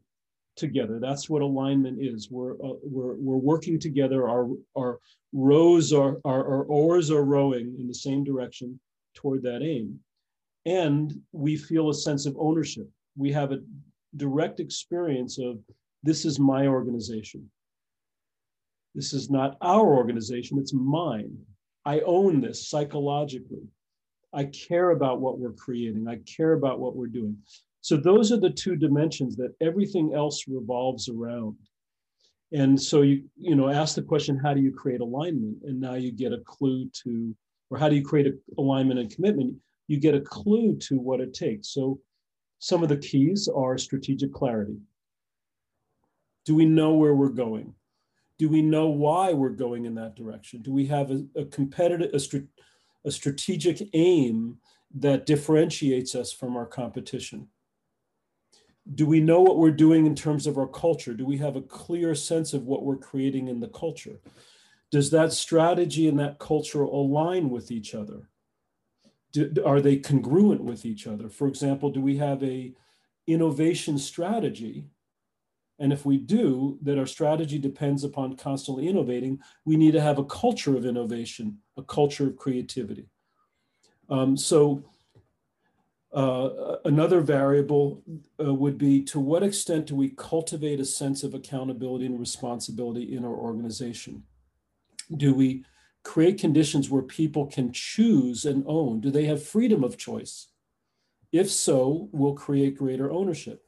together. 0.55 0.99
That's 0.99 1.29
what 1.29 1.41
alignment 1.41 1.99
is. 2.01 2.29
We're, 2.31 2.53
uh, 2.53 2.79
we're, 2.83 3.15
we're 3.15 3.37
working 3.37 3.79
together. 3.79 4.27
Our, 4.27 4.49
our 4.75 4.99
rows 5.33 5.93
are, 5.93 6.17
our, 6.25 6.39
our 6.39 6.63
oars 6.63 7.11
are 7.11 7.23
rowing 7.23 7.75
in 7.77 7.87
the 7.87 7.93
same 7.93 8.23
direction 8.23 8.79
toward 9.13 9.43
that 9.43 9.61
aim. 9.61 9.99
And 10.65 11.21
we 11.31 11.57
feel 11.57 11.89
a 11.89 11.93
sense 11.93 12.25
of 12.25 12.35
ownership. 12.39 12.89
We 13.15 13.31
have 13.33 13.51
a 13.51 13.59
direct 14.15 14.59
experience 14.59 15.37
of 15.37 15.59
this 16.03 16.25
is 16.25 16.39
my 16.39 16.67
organization. 16.67 17.49
This 18.97 19.13
is 19.13 19.29
not 19.29 19.57
our 19.61 19.85
organization, 19.85 20.57
it's 20.57 20.73
mine. 20.73 21.37
I 21.85 21.99
own 21.99 22.41
this 22.41 22.67
psychologically. 22.67 23.61
I 24.33 24.45
care 24.45 24.89
about 24.89 25.21
what 25.21 25.37
we're 25.37 25.53
creating. 25.53 26.07
I 26.07 26.17
care 26.25 26.53
about 26.53 26.79
what 26.79 26.95
we're 26.95 27.05
doing. 27.05 27.37
So 27.81 27.95
those 27.95 28.31
are 28.31 28.39
the 28.39 28.49
two 28.49 28.75
dimensions 28.75 29.35
that 29.35 29.53
everything 29.61 30.15
else 30.15 30.45
revolves 30.47 31.09
around. 31.09 31.55
And 32.51 32.81
so 32.81 33.03
you, 33.03 33.25
you 33.35 33.55
know, 33.55 33.69
ask 33.69 33.93
the 33.93 34.01
question, 34.01 34.35
how 34.35 34.55
do 34.55 34.61
you 34.61 34.71
create 34.71 35.01
alignment? 35.01 35.57
And 35.61 35.79
now 35.79 35.93
you 35.93 36.11
get 36.11 36.33
a 36.33 36.39
clue 36.39 36.89
to, 37.03 37.35
or 37.69 37.77
how 37.77 37.89
do 37.89 37.95
you 37.95 38.03
create 38.03 38.25
a, 38.25 38.33
alignment 38.57 38.99
and 38.99 39.13
commitment? 39.13 39.55
You 39.87 39.99
get 39.99 40.15
a 40.15 40.21
clue 40.21 40.75
to 40.87 40.95
what 40.95 41.21
it 41.21 41.35
takes. 41.35 41.69
So 41.69 41.99
some 42.57 42.81
of 42.81 42.89
the 42.89 42.97
keys 42.97 43.47
are 43.47 43.77
strategic 43.77 44.33
clarity. 44.33 44.77
Do 46.45 46.55
we 46.55 46.65
know 46.65 46.95
where 46.95 47.13
we're 47.13 47.29
going? 47.29 47.75
Do 48.37 48.49
we 48.49 48.61
know 48.61 48.87
why 48.87 49.33
we're 49.33 49.49
going 49.49 49.85
in 49.85 49.95
that 49.95 50.15
direction? 50.15 50.61
Do 50.61 50.71
we 50.71 50.85
have 50.87 51.11
a, 51.11 51.25
a 51.35 51.45
competitive, 51.45 52.11
a, 52.13 53.07
a 53.07 53.11
strategic 53.11 53.89
aim 53.93 54.57
that 54.95 55.25
differentiates 55.25 56.15
us 56.15 56.31
from 56.31 56.55
our 56.55 56.65
competition? 56.65 57.47
Do 58.93 59.05
we 59.05 59.19
know 59.19 59.41
what 59.41 59.57
we're 59.57 59.71
doing 59.71 60.05
in 60.05 60.15
terms 60.15 60.47
of 60.47 60.57
our 60.57 60.67
culture? 60.67 61.13
Do 61.13 61.25
we 61.25 61.37
have 61.37 61.55
a 61.55 61.61
clear 61.61 62.15
sense 62.15 62.53
of 62.53 62.65
what 62.65 62.83
we're 62.83 62.95
creating 62.97 63.47
in 63.47 63.59
the 63.59 63.67
culture? 63.67 64.19
Does 64.91 65.09
that 65.11 65.33
strategy 65.33 66.07
and 66.07 66.17
that 66.19 66.39
culture 66.39 66.83
align 66.83 67.49
with 67.49 67.71
each 67.71 67.93
other? 67.93 68.29
Do, 69.33 69.51
are 69.65 69.81
they 69.81 69.97
congruent 69.97 70.63
with 70.63 70.85
each 70.85 71.05
other? 71.05 71.27
For 71.29 71.47
example, 71.47 71.89
do 71.89 71.99
we 71.99 72.17
have 72.17 72.41
a 72.43 72.73
innovation 73.27 73.97
strategy 73.97 74.85
and 75.79 75.93
if 75.93 76.05
we 76.05 76.17
do, 76.17 76.79
that 76.81 76.97
our 76.97 77.05
strategy 77.05 77.59
depends 77.59 78.03
upon 78.03 78.35
constantly 78.35 78.87
innovating, 78.87 79.39
we 79.63 79.77
need 79.77 79.91
to 79.91 80.01
have 80.01 80.17
a 80.17 80.25
culture 80.25 80.75
of 80.75 80.85
innovation, 80.85 81.59
a 81.77 81.83
culture 81.83 82.27
of 82.27 82.35
creativity. 82.35 83.07
Um, 84.09 84.35
so 84.35 84.83
uh, 86.13 86.77
another 86.85 87.21
variable 87.21 88.01
uh, 88.43 88.53
would 88.53 88.77
be 88.77 89.03
to 89.03 89.19
what 89.19 89.43
extent 89.43 89.87
do 89.87 89.95
we 89.95 90.09
cultivate 90.09 90.79
a 90.79 90.85
sense 90.85 91.23
of 91.23 91.35
accountability 91.35 92.05
and 92.05 92.19
responsibility 92.19 93.15
in 93.15 93.23
our 93.23 93.35
organization? 93.35 94.23
Do 95.15 95.33
we 95.33 95.63
create 96.03 96.39
conditions 96.39 96.89
where 96.89 97.03
people 97.03 97.45
can 97.45 97.71
choose 97.71 98.45
and 98.45 98.63
own? 98.65 98.99
Do 98.99 99.11
they 99.11 99.25
have 99.25 99.43
freedom 99.43 99.83
of 99.83 99.97
choice? 99.97 100.47
If 101.31 101.51
so, 101.51 102.09
we'll 102.13 102.33
create 102.33 102.77
greater 102.77 103.11
ownership 103.11 103.66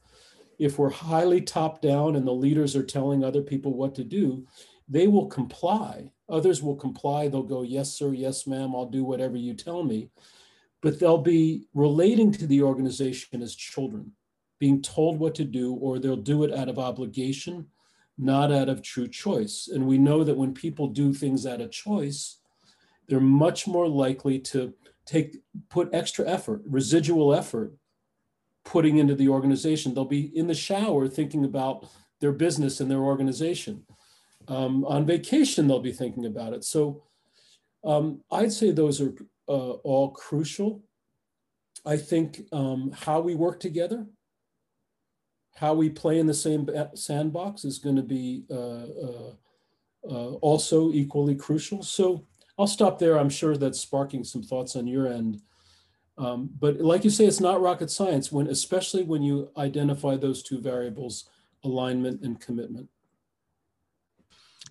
if 0.60 0.78
we're 0.78 0.90
highly 0.90 1.40
top 1.40 1.80
down 1.80 2.16
and 2.16 2.26
the 2.26 2.32
leaders 2.32 2.76
are 2.76 2.82
telling 2.82 3.24
other 3.24 3.40
people 3.40 3.72
what 3.72 3.94
to 3.94 4.04
do, 4.04 4.46
they 4.88 5.06
will 5.06 5.26
comply. 5.26 6.12
Others 6.28 6.62
will 6.62 6.76
comply. 6.76 7.28
They'll 7.28 7.42
go, 7.42 7.62
yes, 7.62 7.94
sir, 7.94 8.12
yes, 8.12 8.46
ma'am, 8.46 8.74
I'll 8.76 8.84
do 8.84 9.02
whatever 9.02 9.38
you 9.38 9.54
tell 9.54 9.82
me. 9.82 10.10
But 10.82 11.00
they'll 11.00 11.16
be 11.16 11.64
relating 11.72 12.30
to 12.32 12.46
the 12.46 12.62
organization 12.62 13.40
as 13.40 13.54
children, 13.54 14.12
being 14.58 14.82
told 14.82 15.18
what 15.18 15.34
to 15.36 15.44
do, 15.44 15.72
or 15.74 15.98
they'll 15.98 16.16
do 16.16 16.44
it 16.44 16.52
out 16.52 16.68
of 16.68 16.78
obligation, 16.78 17.68
not 18.18 18.52
out 18.52 18.68
of 18.68 18.82
true 18.82 19.08
choice. 19.08 19.66
And 19.72 19.86
we 19.86 19.96
know 19.96 20.24
that 20.24 20.36
when 20.36 20.52
people 20.52 20.88
do 20.88 21.14
things 21.14 21.46
out 21.46 21.62
of 21.62 21.70
choice, 21.70 22.36
they're 23.08 23.18
much 23.18 23.66
more 23.66 23.88
likely 23.88 24.38
to 24.38 24.74
take 25.06 25.38
put 25.70 25.88
extra 25.94 26.28
effort, 26.28 26.62
residual 26.66 27.34
effort, 27.34 27.72
putting 28.64 28.98
into 28.98 29.14
the 29.14 29.28
organization. 29.28 29.94
They'll 29.94 30.04
be 30.04 30.36
in 30.36 30.46
the 30.46 30.54
shower 30.54 31.08
thinking 31.08 31.44
about 31.44 31.88
their 32.20 32.32
business 32.32 32.80
and 32.80 32.90
their 32.90 32.98
organization. 33.00 33.84
Um, 34.48 34.84
on 34.84 35.06
vacation, 35.06 35.68
they'll 35.68 35.80
be 35.80 35.92
thinking 35.92 36.26
about 36.26 36.52
it. 36.52 36.64
So 36.64 37.04
um, 37.84 38.22
I'd 38.30 38.52
say 38.52 38.70
those 38.70 39.00
are 39.00 39.14
uh, 39.48 39.72
all 39.82 40.10
crucial. 40.10 40.82
I 41.86 41.96
think 41.96 42.42
um, 42.52 42.92
how 42.94 43.20
we 43.20 43.34
work 43.34 43.60
together, 43.60 44.06
how 45.54 45.74
we 45.74 45.88
play 45.88 46.18
in 46.18 46.26
the 46.26 46.34
same 46.34 46.68
sandbox 46.94 47.64
is 47.64 47.78
going 47.78 47.96
to 47.96 48.02
be 48.02 48.44
uh, 48.50 48.86
uh, 49.06 49.32
uh, 50.08 50.32
also 50.40 50.92
equally 50.92 51.34
crucial. 51.34 51.82
So 51.82 52.26
I'll 52.58 52.66
stop 52.66 52.98
there. 52.98 53.18
I'm 53.18 53.30
sure 53.30 53.56
that's 53.56 53.80
sparking 53.80 54.24
some 54.24 54.42
thoughts 54.42 54.76
on 54.76 54.86
your 54.86 55.06
end. 55.06 55.40
Um, 56.20 56.50
but 56.60 56.80
like 56.80 57.02
you 57.02 57.10
say, 57.10 57.24
it's 57.24 57.40
not 57.40 57.62
rocket 57.62 57.90
science 57.90 58.30
when, 58.30 58.46
especially 58.46 59.02
when 59.02 59.22
you 59.22 59.50
identify 59.56 60.16
those 60.16 60.42
two 60.42 60.60
variables, 60.60 61.30
alignment 61.64 62.20
and 62.20 62.38
commitment. 62.38 62.90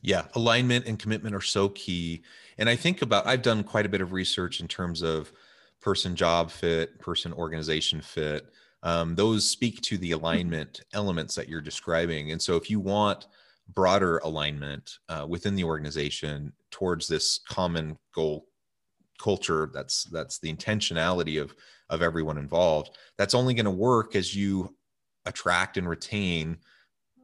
Yeah, 0.04 0.26
alignment 0.36 0.86
and 0.86 1.00
commitment 1.00 1.36
are 1.36 1.42
so 1.42 1.70
key. 1.70 2.22
And 2.60 2.70
I 2.70 2.76
think 2.76 3.02
about, 3.02 3.26
I've 3.26 3.42
done 3.42 3.64
quite 3.64 3.88
a 3.88 3.90
bit 3.90 4.00
of 4.00 4.14
research 4.14 4.62
in 4.62 4.68
terms 4.68 5.02
of 5.02 5.32
person 5.82 6.16
job 6.16 6.52
fit, 6.52 7.00
person 7.00 7.34
organization 7.34 8.00
fit. 8.00 8.46
Um, 8.84 9.16
those 9.16 9.50
speak 9.50 9.82
to 9.82 9.98
the 9.98 10.12
alignment 10.12 10.82
elements 10.94 11.34
that 11.34 11.50
you're 11.50 11.62
describing. 11.62 12.32
And 12.32 12.40
so 12.42 12.58
if 12.58 12.70
you 12.70 12.80
want 12.80 13.26
broader 13.74 14.20
alignment 14.20 15.00
uh, 15.10 15.26
within 15.28 15.56
the 15.56 15.64
organization 15.64 16.54
towards 16.70 17.08
this 17.08 17.40
common 17.50 17.98
goal 18.14 18.49
culture 19.20 19.70
that's 19.74 20.06
that's 20.06 20.40
the 20.40 20.54
intentionality 20.54 21.42
of 21.42 21.54
of 21.90 22.02
everyone 22.02 22.38
involved 22.38 22.98
that's 23.18 23.36
only 23.36 23.54
going 23.54 23.66
to 23.66 23.72
work 23.72 24.16
as 24.16 24.36
you 24.36 24.76
attract 25.26 25.78
and 25.78 25.88
retain 25.88 26.58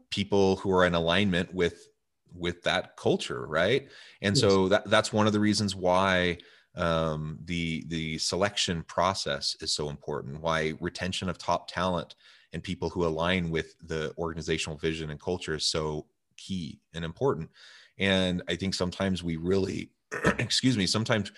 people 0.09 0.57
who 0.57 0.71
are 0.71 0.85
in 0.85 0.93
alignment 0.93 1.53
with 1.53 1.87
with 2.33 2.61
that 2.63 2.95
culture 2.97 3.45
right 3.47 3.87
and 4.21 4.35
yes. 4.35 4.41
so 4.41 4.67
that 4.67 4.89
that's 4.89 5.13
one 5.13 5.27
of 5.27 5.33
the 5.33 5.39
reasons 5.39 5.75
why 5.75 6.37
um, 6.75 7.39
the 7.45 7.85
the 7.87 8.17
selection 8.17 8.83
process 8.83 9.55
is 9.61 9.73
so 9.73 9.89
important 9.89 10.41
why 10.41 10.73
retention 10.79 11.29
of 11.29 11.37
top 11.37 11.69
talent 11.69 12.15
and 12.53 12.61
people 12.63 12.89
who 12.89 13.05
align 13.05 13.49
with 13.49 13.75
the 13.87 14.13
organizational 14.17 14.77
vision 14.77 15.09
and 15.09 15.19
culture 15.19 15.55
is 15.55 15.65
so 15.65 16.05
key 16.37 16.79
and 16.93 17.05
important 17.05 17.49
and 17.97 18.43
i 18.49 18.55
think 18.55 18.73
sometimes 18.73 19.23
we 19.23 19.37
really 19.37 19.91
excuse 20.37 20.77
me 20.77 20.85
sometimes 20.85 21.31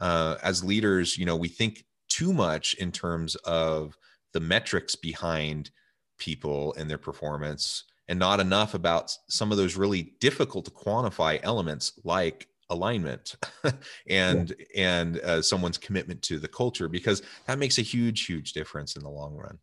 uh, 0.00 0.36
as 0.42 0.64
leaders 0.64 1.16
you 1.18 1.26
know 1.26 1.36
we 1.36 1.48
think 1.48 1.84
too 2.08 2.32
much 2.32 2.74
in 2.74 2.92
terms 2.92 3.34
of 3.44 3.96
the 4.32 4.40
metrics 4.40 4.94
behind 4.94 5.70
people 6.18 6.74
and 6.78 6.88
their 6.88 6.98
performance 6.98 7.84
and 8.08 8.18
not 8.18 8.40
enough 8.40 8.74
about 8.74 9.16
some 9.28 9.50
of 9.50 9.56
those 9.56 9.76
really 9.76 10.14
difficult 10.20 10.64
to 10.64 10.70
quantify 10.70 11.40
elements 11.42 11.98
like 12.04 12.48
alignment 12.70 13.36
and 14.08 14.54
yeah. 14.74 14.98
and 14.98 15.20
uh, 15.20 15.42
someone's 15.42 15.78
commitment 15.78 16.20
to 16.22 16.38
the 16.38 16.48
culture 16.48 16.88
because 16.88 17.22
that 17.46 17.58
makes 17.58 17.78
a 17.78 17.82
huge 17.82 18.26
huge 18.26 18.52
difference 18.52 18.96
in 18.96 19.02
the 19.02 19.08
long 19.08 19.34
run 19.34 19.58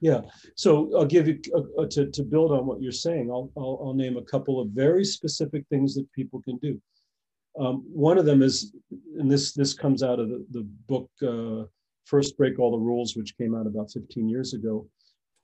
yeah 0.00 0.20
so 0.54 0.90
i'll 0.96 1.04
give 1.04 1.28
you 1.28 1.38
uh, 1.54 1.82
uh, 1.82 1.86
to, 1.86 2.10
to 2.10 2.22
build 2.22 2.52
on 2.52 2.66
what 2.66 2.80
you're 2.80 2.92
saying 2.92 3.30
I'll, 3.30 3.50
I'll, 3.56 3.78
I'll 3.82 3.94
name 3.94 4.16
a 4.16 4.22
couple 4.22 4.60
of 4.60 4.68
very 4.68 5.04
specific 5.04 5.64
things 5.68 5.94
that 5.94 6.10
people 6.12 6.40
can 6.42 6.56
do 6.58 6.80
um, 7.58 7.84
one 7.92 8.18
of 8.18 8.24
them 8.24 8.42
is 8.42 8.74
and 9.18 9.30
this 9.30 9.52
this 9.52 9.74
comes 9.74 10.02
out 10.02 10.18
of 10.20 10.28
the, 10.28 10.46
the 10.50 10.62
book 10.88 11.10
uh, 11.22 11.66
first 12.04 12.36
break 12.36 12.58
all 12.58 12.70
the 12.70 12.78
rules 12.78 13.16
which 13.16 13.36
came 13.36 13.54
out 13.54 13.66
about 13.66 13.90
15 13.90 14.28
years 14.28 14.54
ago 14.54 14.86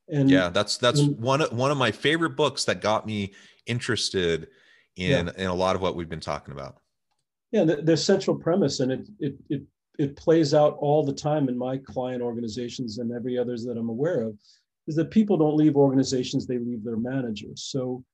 and 0.09 0.31
yeah, 0.31 0.49
that's 0.49 0.77
that's 0.77 1.01
and, 1.01 1.19
one 1.19 1.41
one 1.41 1.71
of 1.71 1.79
my 1.79 1.91
favorite 1.91 2.37
books 2.37 2.65
that 2.65 2.81
got 2.81 3.07
me 3.07 3.33
interested 3.67 4.49
in 4.97 5.27
yeah. 5.27 5.33
in 5.37 5.47
a 5.47 5.55
lot 5.55 5.77
of 5.77 5.83
what 5.83 5.97
we've 5.97 6.09
been 6.09 6.21
talking 6.21 6.53
about. 6.53 6.77
Yeah, 7.51 7.65
the, 7.65 7.77
the 7.77 7.97
central 7.97 8.37
premise, 8.37 8.81
and 8.81 8.93
it 8.93 9.09
it 9.21 9.35
it 9.49 9.63
it 9.99 10.17
plays 10.17 10.55
out 10.55 10.77
all 10.81 11.05
the 11.05 11.13
time 11.13 11.49
in 11.49 11.57
my 11.57 11.79
client 11.79 12.23
organizations 12.23 12.99
and 12.99 13.13
every 13.13 13.39
others 13.39 13.65
that 13.65 13.77
I'm 13.77 13.91
aware 13.91 14.23
of, 14.23 14.37
is 14.87 14.97
that 14.97 15.11
people 15.11 15.37
don't 15.37 15.57
leave 15.57 15.77
organizations; 15.77 16.47
they 16.47 16.59
leave 16.59 16.83
their 16.83 16.97
managers. 16.97 17.63
So, 17.71 18.05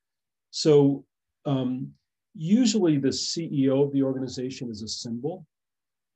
so 0.50 1.04
um, 1.46 1.92
usually 2.38 2.98
the 2.98 3.08
CEO 3.08 3.84
of 3.84 3.92
the 3.92 4.02
organization 4.02 4.70
is 4.70 4.82
a 4.82 4.88
symbol 4.88 5.44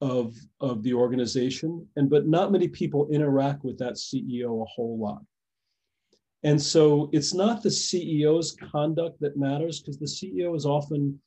of 0.00 0.35
of 0.61 0.82
the 0.82 0.94
organization, 0.94 1.87
and 1.96 2.08
but 2.08 2.26
not 2.26 2.52
many 2.52 2.68
people 2.68 3.08
interact 3.11 3.64
with 3.64 3.78
that 3.78 3.94
CEO 3.94 4.62
a 4.62 4.66
whole 4.66 4.98
lot. 4.98 5.22
And 6.44 6.61
so 6.61 7.08
it's 7.12 7.35
not 7.35 7.62
the 7.62 7.68
CEO's 7.68 8.56
conduct 8.72 9.20
that 9.20 9.37
matters 9.37 9.80
because 9.80 9.98
the 9.98 10.06
CEO 10.06 10.56
is 10.56 10.66
often 10.66 11.20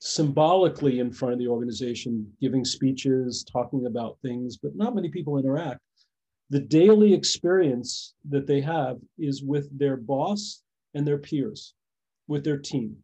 symbolically 0.00 1.00
in 1.00 1.10
front 1.10 1.32
of 1.32 1.38
the 1.38 1.48
organization, 1.48 2.30
giving 2.40 2.64
speeches, 2.64 3.44
talking 3.44 3.86
about 3.86 4.18
things, 4.20 4.58
but 4.58 4.76
not 4.76 4.94
many 4.94 5.08
people 5.08 5.38
interact. 5.38 5.80
The 6.50 6.60
daily 6.60 7.14
experience 7.14 8.14
that 8.28 8.46
they 8.46 8.60
have 8.60 8.98
is 9.18 9.42
with 9.42 9.66
their 9.78 9.96
boss 9.96 10.62
and 10.92 11.06
their 11.06 11.18
peers, 11.18 11.72
with 12.28 12.44
their 12.44 12.58
team. 12.58 12.96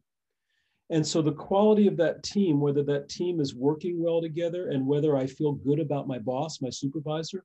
And 0.90 1.06
so 1.06 1.22
the 1.22 1.32
quality 1.32 1.86
of 1.86 1.96
that 1.98 2.22
team, 2.24 2.60
whether 2.60 2.82
that 2.82 3.08
team 3.08 3.40
is 3.40 3.54
working 3.54 4.02
well 4.02 4.20
together 4.20 4.70
and 4.70 4.86
whether 4.86 5.16
I 5.16 5.26
feel 5.26 5.52
good 5.52 5.78
about 5.78 6.08
my 6.08 6.18
boss, 6.18 6.60
my 6.60 6.70
supervisor, 6.70 7.44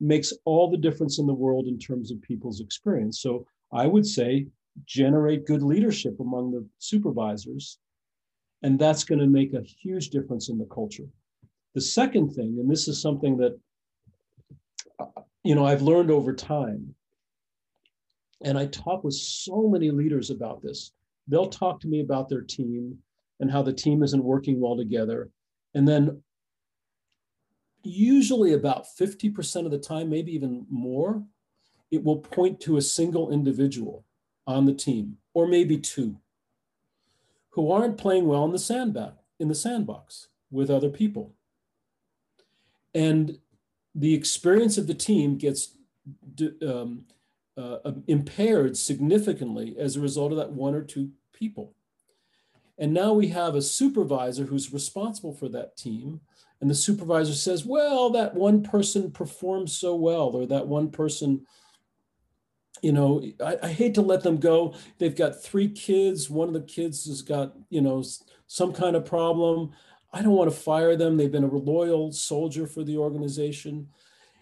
makes 0.00 0.34
all 0.44 0.70
the 0.70 0.76
difference 0.76 1.18
in 1.18 1.26
the 1.26 1.32
world 1.32 1.66
in 1.66 1.78
terms 1.78 2.10
of 2.10 2.20
people's 2.20 2.60
experience. 2.60 3.20
So 3.20 3.46
I 3.72 3.86
would 3.86 4.06
say 4.06 4.48
generate 4.84 5.46
good 5.46 5.62
leadership 5.62 6.20
among 6.20 6.50
the 6.50 6.66
supervisors, 6.78 7.78
and 8.62 8.78
that's 8.78 9.04
going 9.04 9.20
to 9.20 9.26
make 9.26 9.54
a 9.54 9.62
huge 9.62 10.10
difference 10.10 10.50
in 10.50 10.58
the 10.58 10.66
culture. 10.66 11.06
The 11.74 11.80
second 11.80 12.34
thing, 12.34 12.58
and 12.60 12.70
this 12.70 12.86
is 12.86 13.00
something 13.00 13.36
that 13.38 13.58
uh, 14.98 15.22
you 15.42 15.54
know 15.54 15.64
I've 15.64 15.82
learned 15.82 16.10
over 16.10 16.34
time, 16.34 16.94
and 18.42 18.58
I 18.58 18.66
talk 18.66 19.04
with 19.04 19.14
so 19.14 19.68
many 19.68 19.90
leaders 19.90 20.30
about 20.30 20.62
this. 20.62 20.92
They'll 21.28 21.48
talk 21.48 21.80
to 21.80 21.88
me 21.88 22.00
about 22.00 22.28
their 22.28 22.42
team 22.42 22.98
and 23.40 23.50
how 23.50 23.62
the 23.62 23.72
team 23.72 24.02
isn't 24.02 24.22
working 24.22 24.60
well 24.60 24.76
together. 24.76 25.30
And 25.74 25.88
then 25.88 26.22
usually 27.82 28.52
about 28.52 28.86
50% 28.98 29.64
of 29.64 29.70
the 29.70 29.78
time, 29.78 30.08
maybe 30.08 30.34
even 30.34 30.66
more, 30.70 31.22
it 31.90 32.02
will 32.02 32.18
point 32.18 32.60
to 32.60 32.76
a 32.76 32.82
single 32.82 33.30
individual 33.30 34.04
on 34.46 34.64
the 34.64 34.74
team, 34.74 35.18
or 35.32 35.46
maybe 35.46 35.78
two, 35.78 36.16
who 37.50 37.70
aren't 37.70 37.98
playing 37.98 38.26
well 38.26 38.44
in 38.44 38.52
the 38.52 38.58
sandbox, 38.58 39.14
in 39.38 39.48
the 39.48 39.54
sandbox 39.54 40.28
with 40.50 40.70
other 40.70 40.90
people. 40.90 41.34
And 42.94 43.38
the 43.94 44.14
experience 44.14 44.76
of 44.78 44.86
the 44.86 44.94
team 44.94 45.36
gets 45.36 45.76
um, 46.66 47.04
uh, 47.56 47.92
impaired 48.06 48.76
significantly 48.76 49.76
as 49.78 49.96
a 49.96 50.00
result 50.00 50.32
of 50.32 50.38
that 50.38 50.52
one 50.52 50.74
or 50.74 50.82
two 50.82 51.10
people. 51.32 51.74
And 52.78 52.92
now 52.92 53.12
we 53.12 53.28
have 53.28 53.54
a 53.54 53.62
supervisor 53.62 54.44
who's 54.44 54.72
responsible 54.72 55.32
for 55.32 55.48
that 55.50 55.76
team 55.76 56.20
and 56.64 56.70
the 56.70 56.74
supervisor 56.74 57.34
says, 57.34 57.66
well, 57.66 58.08
that 58.10 58.34
one 58.34 58.62
person 58.62 59.10
performed 59.10 59.68
so 59.68 59.94
well, 59.94 60.28
or 60.28 60.46
that 60.46 60.66
one 60.66 60.90
person, 60.90 61.46
you 62.80 62.90
know, 62.92 63.22
I, 63.44 63.58
I, 63.62 63.68
hate 63.68 63.94
to 63.96 64.00
let 64.00 64.22
them 64.22 64.38
go. 64.38 64.74
They've 64.96 65.14
got 65.14 65.42
three 65.42 65.68
kids. 65.68 66.30
One 66.30 66.48
of 66.48 66.54
the 66.54 66.62
kids 66.62 67.04
has 67.04 67.20
got, 67.20 67.54
you 67.68 67.82
know, 67.82 68.02
some 68.46 68.72
kind 68.72 68.96
of 68.96 69.04
problem. 69.04 69.72
I 70.10 70.22
don't 70.22 70.32
want 70.32 70.50
to 70.50 70.56
fire 70.56 70.96
them. 70.96 71.18
They've 71.18 71.30
been 71.30 71.44
a 71.44 71.54
loyal 71.54 72.12
soldier 72.12 72.66
for 72.66 72.82
the 72.82 72.96
organization. 72.96 73.88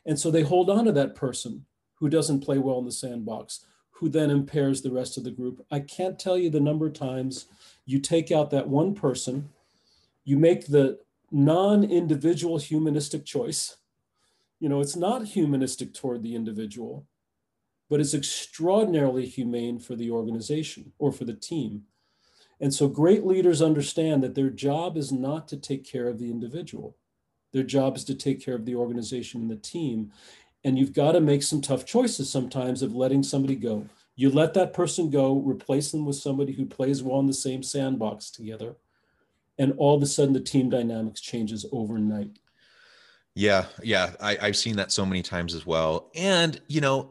And 0.06 0.16
so 0.16 0.30
they 0.30 0.42
hold 0.42 0.70
on 0.70 0.84
to 0.84 0.92
that 0.92 1.16
person 1.16 1.64
who 2.02 2.08
doesn't 2.08 2.40
play 2.40 2.58
well 2.58 2.80
in 2.80 2.84
the 2.84 2.90
sandbox, 2.90 3.64
who 3.92 4.08
then 4.08 4.28
impairs 4.28 4.82
the 4.82 4.90
rest 4.90 5.16
of 5.16 5.22
the 5.22 5.30
group. 5.30 5.64
I 5.70 5.78
can't 5.78 6.18
tell 6.18 6.36
you 6.36 6.50
the 6.50 6.58
number 6.58 6.88
of 6.88 6.94
times 6.94 7.46
you 7.86 8.00
take 8.00 8.32
out 8.32 8.50
that 8.50 8.66
one 8.66 8.92
person, 8.92 9.50
you 10.24 10.36
make 10.36 10.66
the 10.66 10.98
non-individual 11.30 12.58
humanistic 12.58 13.24
choice. 13.24 13.76
You 14.58 14.68
know, 14.68 14.80
it's 14.80 14.96
not 14.96 15.26
humanistic 15.26 15.94
toward 15.94 16.24
the 16.24 16.34
individual, 16.34 17.06
but 17.88 18.00
it's 18.00 18.14
extraordinarily 18.14 19.24
humane 19.24 19.78
for 19.78 19.94
the 19.94 20.10
organization 20.10 20.92
or 20.98 21.12
for 21.12 21.24
the 21.24 21.34
team. 21.34 21.84
And 22.60 22.74
so 22.74 22.88
great 22.88 23.24
leaders 23.24 23.62
understand 23.62 24.24
that 24.24 24.34
their 24.34 24.50
job 24.50 24.96
is 24.96 25.12
not 25.12 25.46
to 25.48 25.56
take 25.56 25.84
care 25.84 26.08
of 26.08 26.18
the 26.18 26.32
individual. 26.32 26.96
Their 27.52 27.62
job 27.62 27.96
is 27.96 28.04
to 28.06 28.14
take 28.16 28.44
care 28.44 28.56
of 28.56 28.64
the 28.64 28.74
organization 28.74 29.42
and 29.42 29.50
the 29.50 29.56
team. 29.56 30.10
And 30.64 30.78
you've 30.78 30.92
got 30.92 31.12
to 31.12 31.20
make 31.20 31.42
some 31.42 31.60
tough 31.60 31.84
choices 31.84 32.30
sometimes 32.30 32.82
of 32.82 32.94
letting 32.94 33.22
somebody 33.22 33.56
go. 33.56 33.86
You 34.14 34.30
let 34.30 34.54
that 34.54 34.72
person 34.72 35.10
go, 35.10 35.38
replace 35.38 35.90
them 35.90 36.04
with 36.04 36.16
somebody 36.16 36.52
who 36.52 36.66
plays 36.66 37.02
well 37.02 37.18
in 37.20 37.26
the 37.26 37.32
same 37.34 37.62
sandbox 37.62 38.30
together. 38.30 38.76
And 39.58 39.74
all 39.76 39.96
of 39.96 40.02
a 40.02 40.06
sudden 40.06 40.34
the 40.34 40.40
team 40.40 40.70
dynamics 40.70 41.20
changes 41.20 41.66
overnight. 41.72 42.38
Yeah, 43.34 43.64
yeah. 43.82 44.12
I, 44.20 44.38
I've 44.40 44.56
seen 44.56 44.76
that 44.76 44.92
so 44.92 45.06
many 45.06 45.22
times 45.22 45.54
as 45.54 45.66
well. 45.66 46.10
And, 46.14 46.60
you 46.68 46.80
know, 46.80 47.10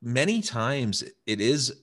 many 0.00 0.40
times 0.40 1.02
it 1.26 1.40
is 1.40 1.82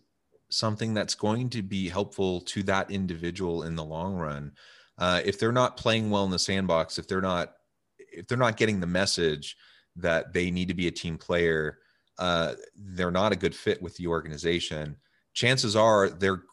something 0.50 0.94
that's 0.94 1.16
going 1.16 1.50
to 1.50 1.62
be 1.62 1.90
helpful 1.90 2.42
to 2.42 2.64
that 2.64 2.90
individual 2.92 3.64
in 3.64 3.76
the 3.76 3.84
long 3.84 4.16
run. 4.16 4.52
Uh, 4.98 5.22
if 5.26 5.40
they're 5.40 5.52
not 5.52 5.78
playing 5.78 6.10
well 6.10 6.24
in 6.24 6.32
the 6.32 6.40
sandbox, 6.40 6.98
if 6.98 7.08
they're 7.08 7.22
not 7.22 7.54
if 7.98 8.28
they're 8.28 8.38
not 8.38 8.58
getting 8.58 8.80
the 8.80 8.88
message 8.88 9.58
that 9.96 10.34
they 10.34 10.52
need 10.52 10.68
to 10.68 10.74
be 10.74 10.88
a 10.88 10.92
team 10.92 11.18
player, 11.18 11.80
uh, 12.18 12.54
they're 12.76 13.12
not 13.12 13.32
a 13.32 13.38
good 13.38 13.56
fit 13.56 13.82
with 13.82 13.96
the 13.98 14.08
organization. 14.08 14.98
Chances 15.34 15.76
are 15.76 16.10
they're 16.10 16.44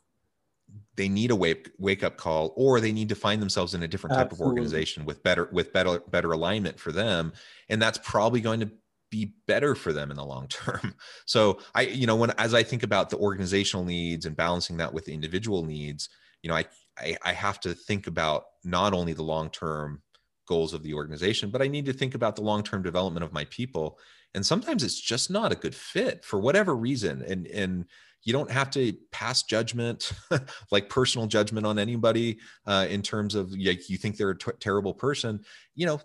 they 0.97 1.09
need 1.09 1.31
a 1.31 1.37
wake 1.37 1.71
wake 1.79 2.05
up 2.05 2.17
call, 2.17 2.53
or 2.57 2.81
they 2.81 2.93
need 2.93 3.09
to 3.09 3.15
find 3.15 3.41
themselves 3.41 3.75
in 3.75 3.83
a 3.83 3.89
different 3.89 4.15
type 4.15 4.27
Absolutely. 4.27 4.45
of 4.45 4.49
organization 4.49 5.05
with 5.05 5.23
better 5.23 5.49
with 5.53 5.73
better 5.73 6.01
better 6.01 6.33
alignment 6.33 6.79
for 6.79 6.93
them, 6.93 7.33
and 7.69 7.81
that's 7.81 7.99
probably 8.03 8.41
going 8.41 8.61
to 8.61 8.71
be 9.11 9.35
better 9.47 9.75
for 9.75 9.93
them 9.93 10.11
in 10.11 10.17
the 10.17 10.25
long 10.25 10.47
term. 10.49 10.95
So 11.27 11.61
I, 11.75 11.83
you 11.83 12.07
know, 12.07 12.17
when 12.17 12.31
as 12.39 12.55
I 12.55 12.63
think 12.65 12.83
about 12.83 13.11
the 13.11 13.17
organizational 13.17 13.85
needs 13.85 14.27
and 14.27 14.37
balancing 14.37 14.77
that 14.79 14.93
with 14.93 15.05
the 15.05 15.15
individual 15.15 15.65
needs, 15.65 16.09
you 16.43 16.51
know, 16.51 16.57
I 16.57 16.65
I, 16.99 17.17
I 17.23 17.33
have 17.33 17.61
to 17.61 17.75
think 17.75 18.07
about 18.07 18.45
not 18.65 18.93
only 18.93 19.13
the 19.13 19.23
long 19.23 19.51
term 19.51 20.03
goals 20.51 20.75
of 20.75 20.83
the 20.83 20.93
organization, 20.93 21.49
but 21.49 21.63
I 21.63 21.69
need 21.69 21.87
to 21.87 21.93
think 21.93 22.17
about 22.17 22.35
the 22.35 22.43
long 22.43 22.65
term 22.65 22.83
development 22.83 23.25
of 23.25 23.33
my 23.33 23.45
people. 23.47 23.99
And 24.35 24.45
sometimes 24.45 24.83
it's 24.83 25.01
just 25.01 25.31
not 25.31 25.53
a 25.53 25.55
good 25.55 25.75
fit 25.75 26.25
for 26.25 26.41
whatever 26.41 26.77
reason. 26.77 27.23
And 27.23 27.47
and 27.47 27.85
you 28.25 28.33
don't 28.35 28.51
have 28.51 28.69
to 28.73 28.93
pass 29.13 29.45
judgment, 29.45 30.13
like 30.73 30.91
personal 30.91 31.27
judgment 31.27 31.67
on 31.67 31.79
anybody 31.79 32.39
uh, 32.67 32.87
in 32.91 33.01
terms 33.01 33.35
of 33.35 33.53
like 33.53 33.89
you 33.89 33.97
think 33.97 34.17
they're 34.17 34.31
a 34.31 34.39
t- 34.39 34.51
terrible 34.59 34.93
person. 34.93 35.41
You 35.77 35.87
know, 35.87 36.01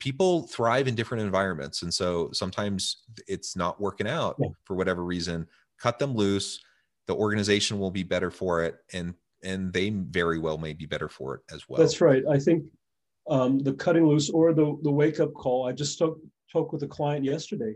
people 0.00 0.48
thrive 0.48 0.88
in 0.88 0.94
different 0.94 1.24
environments 1.24 1.82
and 1.82 1.94
so 1.94 2.28
sometimes 2.32 3.04
it's 3.26 3.56
not 3.56 3.80
working 3.80 4.06
out 4.06 4.36
yeah. 4.38 4.48
for 4.64 4.76
whatever 4.76 5.02
reason 5.02 5.46
cut 5.80 5.98
them 5.98 6.14
loose 6.14 6.62
the 7.06 7.14
organization 7.14 7.78
will 7.78 7.90
be 7.90 8.02
better 8.02 8.30
for 8.30 8.62
it 8.62 8.76
and 8.92 9.14
and 9.42 9.72
they 9.72 9.88
very 9.88 10.38
well 10.38 10.58
may 10.58 10.74
be 10.74 10.84
better 10.84 11.08
for 11.08 11.36
it 11.36 11.40
as 11.50 11.66
well 11.66 11.80
that's 11.80 12.02
right 12.02 12.24
i 12.30 12.38
think 12.38 12.62
um, 13.28 13.58
the 13.58 13.72
cutting 13.72 14.06
loose 14.06 14.30
or 14.30 14.52
the 14.52 14.78
the 14.82 14.90
wake 14.90 15.20
up 15.20 15.34
call. 15.34 15.66
I 15.66 15.72
just 15.72 15.94
spoke 15.94 16.18
spoke 16.48 16.72
with 16.72 16.82
a 16.82 16.88
client 16.88 17.24
yesterday 17.24 17.74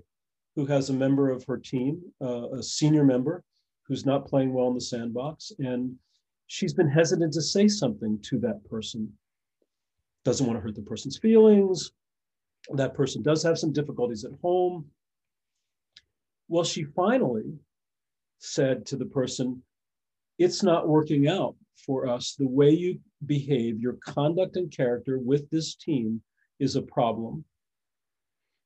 who 0.56 0.66
has 0.66 0.90
a 0.90 0.94
member 0.94 1.30
of 1.30 1.44
her 1.44 1.56
team 1.56 2.00
uh, 2.22 2.50
a 2.50 2.62
senior 2.62 3.04
member 3.04 3.42
who's 3.86 4.06
not 4.06 4.26
playing 4.26 4.52
well 4.52 4.68
in 4.68 4.74
the 4.74 4.80
sandbox 4.80 5.52
and 5.58 5.96
she's 6.50 6.74
been 6.74 6.88
hesitant 6.88 7.32
to 7.32 7.40
say 7.40 7.68
something 7.68 8.18
to 8.22 8.36
that 8.40 8.64
person. 8.68 9.12
Doesn't 10.24 10.46
want 10.46 10.58
to 10.58 10.60
hurt 10.60 10.74
the 10.74 10.82
person's 10.82 11.16
feelings. 11.16 11.92
That 12.74 12.92
person 12.92 13.22
does 13.22 13.42
have 13.44 13.56
some 13.56 13.72
difficulties 13.72 14.24
at 14.24 14.32
home. 14.42 14.86
Well, 16.48 16.64
she 16.64 16.82
finally 16.82 17.54
said 18.40 18.84
to 18.86 18.96
the 18.96 19.06
person, 19.06 19.62
It's 20.38 20.64
not 20.64 20.88
working 20.88 21.28
out 21.28 21.54
for 21.84 22.08
us. 22.08 22.34
The 22.38 22.46
way 22.46 22.70
you 22.70 23.00
behave, 23.26 23.80
your 23.80 23.98
conduct 24.04 24.56
and 24.56 24.70
character 24.70 25.18
with 25.18 25.48
this 25.50 25.74
team 25.74 26.22
is 26.58 26.76
a 26.76 26.82
problem. 26.82 27.44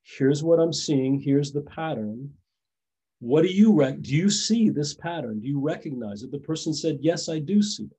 Here's 0.02 0.42
what 0.42 0.58
I'm 0.58 0.72
seeing. 0.72 1.20
Here's 1.20 1.52
the 1.52 1.62
pattern. 1.62 2.30
What 3.20 3.42
do 3.42 3.48
you 3.48 3.72
rec- 3.72 4.02
do 4.02 4.14
you 4.14 4.28
see 4.28 4.68
this 4.68 4.94
pattern? 4.94 5.40
Do 5.40 5.48
you 5.48 5.60
recognize 5.60 6.22
it? 6.22 6.30
The 6.30 6.38
person 6.38 6.74
said, 6.74 6.98
Yes, 7.00 7.28
I 7.28 7.38
do 7.38 7.62
see 7.62 7.84
it. 7.84 7.96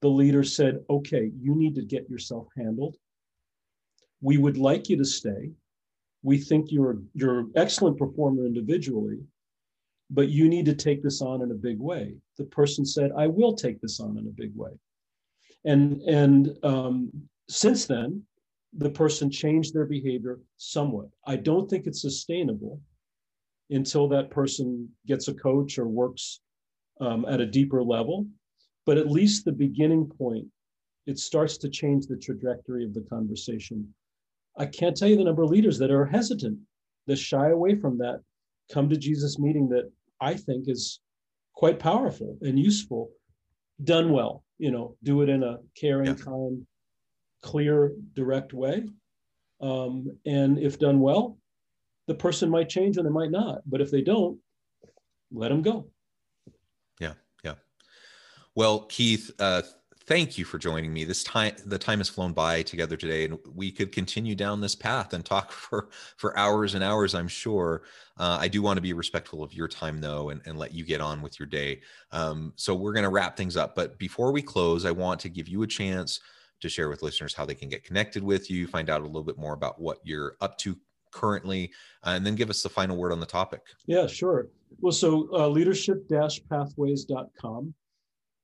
The 0.00 0.08
leader 0.08 0.42
said, 0.42 0.80
Okay, 0.88 1.30
you 1.38 1.54
need 1.54 1.74
to 1.74 1.82
get 1.82 2.08
yourself 2.08 2.46
handled 2.56 2.96
we 4.20 4.38
would 4.38 4.58
like 4.58 4.88
you 4.88 4.96
to 4.96 5.04
stay. 5.04 5.50
We 6.22 6.38
think 6.38 6.70
you're 6.70 6.98
you're 7.14 7.40
an 7.40 7.52
excellent 7.56 7.98
performer 7.98 8.44
individually, 8.44 9.20
but 10.10 10.28
you 10.28 10.48
need 10.48 10.66
to 10.66 10.74
take 10.74 11.02
this 11.02 11.22
on 11.22 11.42
in 11.42 11.50
a 11.50 11.54
big 11.54 11.78
way. 11.78 12.14
The 12.36 12.44
person 12.44 12.84
said, 12.84 13.12
"I 13.16 13.26
will 13.26 13.54
take 13.54 13.80
this 13.80 14.00
on 14.00 14.18
in 14.18 14.26
a 14.26 14.30
big 14.30 14.54
way," 14.54 14.72
and 15.64 16.02
and 16.02 16.58
um, 16.64 17.10
since 17.48 17.86
then, 17.86 18.22
the 18.72 18.90
person 18.90 19.30
changed 19.30 19.74
their 19.74 19.86
behavior 19.86 20.40
somewhat. 20.56 21.08
I 21.26 21.36
don't 21.36 21.68
think 21.68 21.86
it's 21.86 22.02
sustainable 22.02 22.80
until 23.70 24.08
that 24.08 24.30
person 24.30 24.88
gets 25.06 25.28
a 25.28 25.34
coach 25.34 25.78
or 25.78 25.86
works 25.86 26.40
um, 27.00 27.24
at 27.26 27.40
a 27.40 27.46
deeper 27.46 27.82
level. 27.82 28.26
But 28.86 28.98
at 28.98 29.10
least 29.10 29.44
the 29.44 29.52
beginning 29.52 30.06
point, 30.06 30.46
it 31.06 31.18
starts 31.18 31.56
to 31.58 31.68
change 31.68 32.06
the 32.06 32.16
trajectory 32.16 32.84
of 32.84 32.94
the 32.94 33.02
conversation 33.02 33.94
I 34.56 34.66
can't 34.66 34.96
tell 34.96 35.08
you 35.08 35.16
the 35.16 35.24
number 35.24 35.42
of 35.42 35.50
leaders 35.50 35.78
that 35.78 35.90
are 35.90 36.04
hesitant, 36.04 36.58
that 37.06 37.16
shy 37.16 37.50
away 37.50 37.76
from 37.76 37.98
that 37.98 38.20
come 38.70 38.88
to 38.88 38.96
Jesus 38.96 39.38
meeting 39.38 39.68
that 39.70 39.90
I 40.20 40.34
think 40.34 40.68
is 40.68 41.00
quite 41.54 41.78
powerful 41.78 42.38
and 42.42 42.58
useful, 42.58 43.10
done 43.82 44.12
well. 44.12 44.44
You 44.58 44.70
know, 44.70 44.96
do 45.02 45.22
it 45.22 45.28
in 45.28 45.42
a 45.42 45.58
caring, 45.74 46.06
yeah. 46.08 46.14
kind, 46.14 46.66
clear, 47.42 47.92
direct 48.14 48.52
way. 48.52 48.84
Um, 49.60 50.18
and 50.26 50.58
if 50.58 50.78
done 50.78 51.00
well, 51.00 51.38
the 52.06 52.14
person 52.14 52.50
might 52.50 52.68
change 52.68 52.96
and 52.96 53.06
they 53.06 53.10
might 53.10 53.30
not. 53.30 53.62
But 53.66 53.80
if 53.80 53.90
they 53.90 54.02
don't, 54.02 54.38
let 55.32 55.48
them 55.48 55.62
go. 55.62 55.90
Yeah, 56.98 57.14
yeah. 57.44 57.54
Well, 58.54 58.80
Keith, 58.80 59.30
uh, 59.38 59.62
thank 60.06 60.38
you 60.38 60.44
for 60.44 60.58
joining 60.58 60.92
me. 60.92 61.04
This 61.04 61.22
time, 61.22 61.54
the 61.66 61.78
time 61.78 61.98
has 61.98 62.08
flown 62.08 62.32
by 62.32 62.62
together 62.62 62.96
today, 62.96 63.24
and 63.24 63.38
we 63.54 63.70
could 63.70 63.92
continue 63.92 64.34
down 64.34 64.60
this 64.60 64.74
path 64.74 65.12
and 65.12 65.24
talk 65.24 65.52
for 65.66 65.88
for 66.16 66.36
hours 66.38 66.74
and 66.74 66.84
hours. 66.84 67.14
I'm 67.14 67.28
sure. 67.28 67.82
Uh, 68.16 68.38
I 68.40 68.48
do 68.48 68.60
want 68.60 68.76
to 68.76 68.82
be 68.82 68.92
respectful 68.92 69.42
of 69.42 69.54
your 69.54 69.68
time, 69.68 70.00
though, 70.00 70.30
and, 70.30 70.40
and 70.44 70.58
let 70.58 70.74
you 70.74 70.84
get 70.84 71.00
on 71.00 71.22
with 71.22 71.38
your 71.38 71.46
day. 71.46 71.80
Um, 72.12 72.52
so 72.56 72.74
we're 72.74 72.92
going 72.92 73.04
to 73.04 73.10
wrap 73.10 73.36
things 73.36 73.56
up. 73.56 73.74
But 73.74 73.98
before 73.98 74.32
we 74.32 74.42
close, 74.42 74.84
I 74.84 74.90
want 74.90 75.20
to 75.20 75.28
give 75.28 75.48
you 75.48 75.62
a 75.62 75.66
chance 75.66 76.20
to 76.60 76.68
share 76.68 76.90
with 76.90 77.02
listeners 77.02 77.32
how 77.32 77.46
they 77.46 77.54
can 77.54 77.70
get 77.70 77.84
connected 77.84 78.22
with 78.22 78.50
you, 78.50 78.66
find 78.66 78.90
out 78.90 79.00
a 79.00 79.06
little 79.06 79.24
bit 79.24 79.38
more 79.38 79.54
about 79.54 79.80
what 79.80 79.98
you're 80.04 80.36
up 80.42 80.58
to 80.58 80.76
currently, 81.10 81.72
uh, 82.04 82.10
and 82.10 82.26
then 82.26 82.34
give 82.34 82.50
us 82.50 82.62
the 82.62 82.68
final 82.68 82.96
word 82.96 83.12
on 83.12 83.20
the 83.20 83.26
topic. 83.26 83.62
Yeah, 83.86 84.06
sure. 84.06 84.48
Well, 84.80 84.92
so 84.92 85.28
uh, 85.32 85.48
leadership-pathways.com 85.48 87.74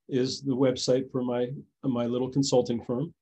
is 0.09 0.43
the 0.43 0.57
website 0.57 1.11
for 1.11 1.23
my 1.23 1.49
my 1.83 2.07
little 2.07 2.31
consulting 2.31 2.83
firm. 2.85 3.13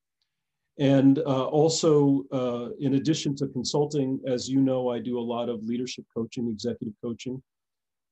And 0.78 1.18
uh, 1.20 1.46
also, 1.46 2.24
uh, 2.32 2.70
in 2.80 2.94
addition 2.94 3.36
to 3.36 3.46
consulting, 3.46 4.20
as 4.26 4.48
you 4.48 4.60
know, 4.60 4.90
I 4.90 4.98
do 4.98 5.18
a 5.18 5.20
lot 5.20 5.48
of 5.48 5.62
leadership 5.62 6.04
coaching, 6.12 6.48
executive 6.48 6.94
coaching. 7.00 7.40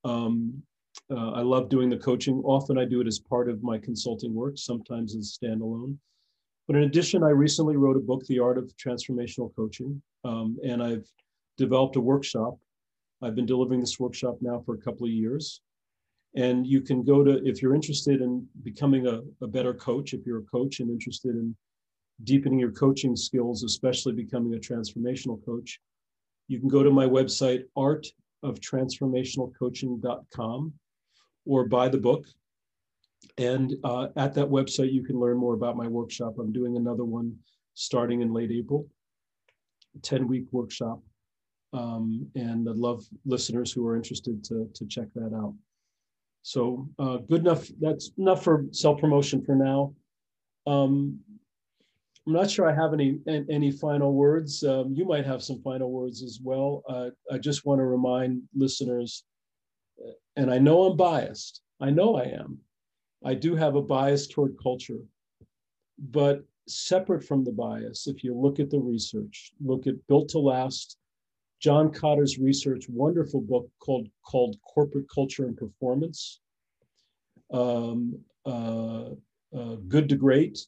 Um, 0.05 0.63
uh, 1.11 1.33
I 1.33 1.41
love 1.41 1.69
doing 1.69 1.89
the 1.91 1.97
coaching. 1.97 2.41
Often 2.45 2.79
I 2.79 2.85
do 2.85 3.01
it 3.01 3.09
as 3.09 3.19
part 3.19 3.49
of 3.49 3.63
my 3.63 3.79
consulting 3.79 4.33
work, 4.33 4.55
sometimes 4.57 5.17
as 5.17 5.37
standalone. 5.43 5.97
But 6.69 6.77
in 6.77 6.85
addition, 6.85 7.25
I 7.25 7.31
recently 7.31 7.77
wrote 7.77 7.97
a 7.97 8.01
book, 8.01 8.25
The 8.27 8.39
Art 8.39 8.59
of 8.59 8.73
Transformational 8.77 9.55
Coaching, 9.57 10.01
um, 10.25 10.57
and 10.65 10.83
I've 10.83 11.07
developed 11.59 11.97
a 11.97 12.01
workshop. 12.01 12.59
I've 13.23 13.35
been 13.35 13.47
delivering 13.47 13.81
this 13.81 13.99
workshop 13.99 14.37
now 14.41 14.63
for 14.65 14.75
a 14.75 14.79
couple 14.79 15.07
of 15.07 15.13
years. 15.13 15.61
And 16.35 16.67
you 16.67 16.81
can 16.81 17.03
go 17.03 17.23
to, 17.23 17.47
if 17.47 17.61
you're 17.61 17.75
interested 17.75 18.23
in 18.23 18.49
becoming 18.63 19.07
a, 19.07 19.21
a 19.43 19.47
better 19.47 19.75
coach, 19.75 20.15
if 20.15 20.25
you're 20.25 20.39
a 20.39 20.45
coach 20.45 20.81
and 20.81 20.91
interested 20.91 21.37
in 21.37 21.55
deepening 22.25 22.59
your 22.59 22.73
coaching 22.73 23.15
skills, 23.17 23.65
especially 23.65 24.15
becoming 24.15 24.55
a 24.55 24.59
transformational 24.59 25.45
coach, 25.45 25.79
you 26.49 26.59
can 26.59 26.69
go 26.69 26.83
to 26.83 26.91
my 26.91 27.07
website, 27.07 27.65
artoftransformationalcoaching.com, 27.77 30.73
or 31.45 31.67
buy 31.67 31.89
the 31.89 31.99
book. 31.99 32.25
And 33.39 33.75
uh, 33.85 34.09
at 34.17 34.35
that 34.35 34.49
website, 34.49 34.93
you 34.93 35.05
can 35.05 35.17
learn 35.19 35.37
more 35.37 35.55
about 35.55 35.77
my 35.77 35.87
workshop. 35.87 36.35
I'm 36.39 36.53
doing 36.53 36.77
another 36.77 37.05
one 37.05 37.37
starting 37.75 38.23
in 38.23 38.33
late 38.33 38.51
April, 38.51 38.87
10 40.03 40.29
week 40.29 40.47
workshop. 40.51 41.01
Um, 41.73 42.27
and 42.35 42.69
I'd 42.69 42.77
love 42.77 43.05
listeners 43.25 43.73
who 43.73 43.87
are 43.87 43.97
interested 43.97 44.45
to, 44.45 44.69
to 44.75 44.87
check 44.87 45.07
that 45.15 45.33
out. 45.35 45.55
So 46.43 46.89
uh, 46.99 47.19
good 47.19 47.41
enough. 47.41 47.69
That's 47.81 48.11
enough 48.19 48.43
for 48.43 48.67
self 48.73 49.01
promotion 49.01 49.45
for 49.45 49.55
now. 49.55 49.95
Um, 50.67 51.21
I'm 52.27 52.33
not 52.33 52.51
sure 52.51 52.71
I 52.71 52.75
have 52.75 52.93
any 52.93 53.19
any 53.27 53.71
final 53.71 54.13
words. 54.13 54.63
Um, 54.63 54.93
you 54.95 55.05
might 55.05 55.27
have 55.27 55.43
some 55.43 55.61
final 55.63 55.91
words 55.91 56.23
as 56.23 56.41
well. 56.43 56.83
Uh, 56.89 57.11
I 57.31 57.39
just 57.39 57.65
want 57.65 57.81
to 57.81 57.85
remind 57.85 58.43
listeners, 58.55 59.25
and 60.37 60.53
I 60.53 60.59
know 60.59 60.85
I'm 60.85 60.97
biased. 60.97 61.63
I 61.81 61.91
know 61.91 62.17
I 62.17 62.25
am, 62.25 62.61
I 63.25 63.35
do 63.35 63.57
have 63.57 63.75
a 63.75 63.83
bias 63.83 64.29
toward 64.29 64.57
culture, 64.63 65.01
but 65.99 66.45
separate 66.69 67.25
from 67.25 67.43
the 67.45 67.53
bias, 67.53 68.07
if 68.07 68.23
you 68.23 68.35
look 68.39 68.61
at 68.61 68.71
the 68.71 68.79
research, 68.79 69.53
look 69.65 69.89
at 69.89 70.07
Built 70.07 70.29
to 70.31 70.39
Last, 70.39 70.97
John 71.63 71.93
Kotter's 71.93 72.39
research, 72.39 72.89
wonderful 72.89 73.41
book 73.41 73.71
called 73.79 74.09
called 74.23 74.57
Corporate 74.63 75.09
Culture 75.09 75.47
and 75.47 75.57
Performance, 75.57 76.41
um, 77.53 78.19
uh, 78.45 79.11
uh, 79.57 79.77
Good 79.87 80.09
to 80.09 80.17
Great, 80.17 80.59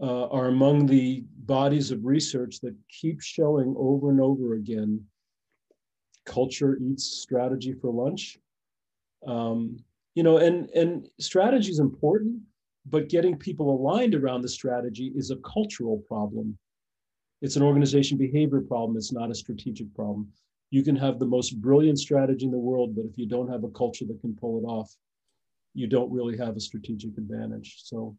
uh, 0.00 0.28
are 0.28 0.46
among 0.46 0.86
the 0.86 1.24
bodies 1.38 1.90
of 1.90 2.04
research 2.04 2.60
that 2.60 2.76
keep 2.88 3.20
showing 3.20 3.74
over 3.76 4.10
and 4.10 4.20
over 4.20 4.54
again 4.54 5.04
culture 6.24 6.76
eats 6.76 7.04
strategy 7.04 7.72
for 7.72 7.90
lunch. 7.90 8.38
Um, 9.26 9.78
you 10.14 10.22
know, 10.22 10.36
and 10.36 10.68
and 10.70 11.08
strategy 11.18 11.70
is 11.70 11.80
important, 11.80 12.40
but 12.86 13.08
getting 13.08 13.36
people 13.36 13.70
aligned 13.70 14.14
around 14.14 14.42
the 14.42 14.48
strategy 14.48 15.12
is 15.16 15.30
a 15.30 15.36
cultural 15.36 15.98
problem. 16.06 16.56
It's 17.40 17.56
an 17.56 17.62
organization 17.62 18.18
behavior 18.18 18.60
problem. 18.60 18.96
It's 18.96 19.12
not 19.12 19.30
a 19.30 19.34
strategic 19.34 19.94
problem. 19.94 20.28
You 20.70 20.82
can 20.82 20.96
have 20.96 21.18
the 21.18 21.26
most 21.26 21.60
brilliant 21.60 21.98
strategy 21.98 22.44
in 22.44 22.50
the 22.50 22.58
world, 22.58 22.94
but 22.94 23.04
if 23.04 23.16
you 23.16 23.26
don't 23.26 23.48
have 23.48 23.64
a 23.64 23.70
culture 23.70 24.04
that 24.06 24.20
can 24.20 24.34
pull 24.34 24.58
it 24.58 24.66
off, 24.66 24.94
you 25.74 25.86
don't 25.86 26.10
really 26.10 26.36
have 26.36 26.56
a 26.56 26.60
strategic 26.60 27.16
advantage. 27.16 27.76
So 27.84 28.16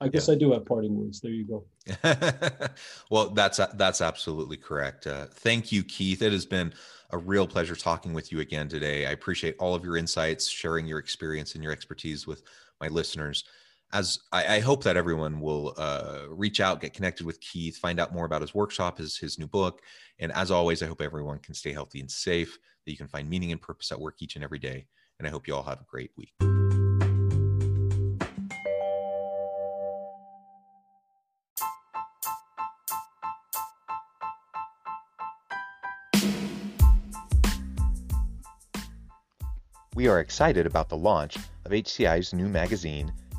I 0.00 0.08
guess 0.08 0.28
yeah. 0.28 0.34
I 0.34 0.38
do 0.38 0.52
have 0.52 0.66
parting 0.66 0.96
words. 0.96 1.20
There 1.20 1.30
you 1.30 1.44
go. 1.44 1.64
well, 3.10 3.30
that's 3.30 3.60
that's 3.74 4.00
absolutely 4.00 4.56
correct. 4.56 5.06
Uh, 5.06 5.26
thank 5.26 5.70
you, 5.70 5.84
Keith. 5.84 6.22
It 6.22 6.32
has 6.32 6.44
been 6.44 6.72
a 7.10 7.18
real 7.18 7.46
pleasure 7.46 7.76
talking 7.76 8.12
with 8.12 8.32
you 8.32 8.40
again 8.40 8.68
today. 8.68 9.06
I 9.06 9.10
appreciate 9.10 9.54
all 9.58 9.74
of 9.74 9.84
your 9.84 9.96
insights, 9.96 10.48
sharing 10.48 10.86
your 10.86 10.98
experience 10.98 11.54
and 11.54 11.62
your 11.62 11.72
expertise 11.72 12.26
with 12.26 12.42
my 12.80 12.88
listeners. 12.88 13.44
As 13.94 14.20
I, 14.32 14.56
I 14.56 14.60
hope 14.60 14.84
that 14.84 14.96
everyone 14.96 15.38
will 15.40 15.74
uh, 15.76 16.20
reach 16.30 16.60
out, 16.60 16.80
get 16.80 16.94
connected 16.94 17.26
with 17.26 17.38
Keith, 17.40 17.76
find 17.76 18.00
out 18.00 18.14
more 18.14 18.24
about 18.24 18.40
his 18.40 18.54
workshop, 18.54 18.96
his 18.96 19.18
his 19.18 19.38
new 19.38 19.46
book, 19.46 19.82
and 20.18 20.32
as 20.32 20.50
always, 20.50 20.82
I 20.82 20.86
hope 20.86 21.02
everyone 21.02 21.38
can 21.40 21.52
stay 21.52 21.72
healthy 21.72 22.00
and 22.00 22.10
safe. 22.10 22.58
That 22.84 22.90
you 22.90 22.96
can 22.96 23.06
find 23.06 23.28
meaning 23.28 23.52
and 23.52 23.60
purpose 23.60 23.92
at 23.92 24.00
work 24.00 24.16
each 24.20 24.34
and 24.34 24.42
every 24.42 24.58
day. 24.58 24.86
And 25.18 25.28
I 25.28 25.30
hope 25.30 25.46
you 25.46 25.54
all 25.54 25.62
have 25.62 25.80
a 25.80 25.84
great 25.84 26.10
week. 26.16 26.32
We 39.94 40.08
are 40.08 40.20
excited 40.20 40.66
about 40.66 40.88
the 40.88 40.96
launch 40.96 41.36
of 41.36 41.72
HCI's 41.72 42.32
new 42.32 42.48
magazine, 42.48 43.12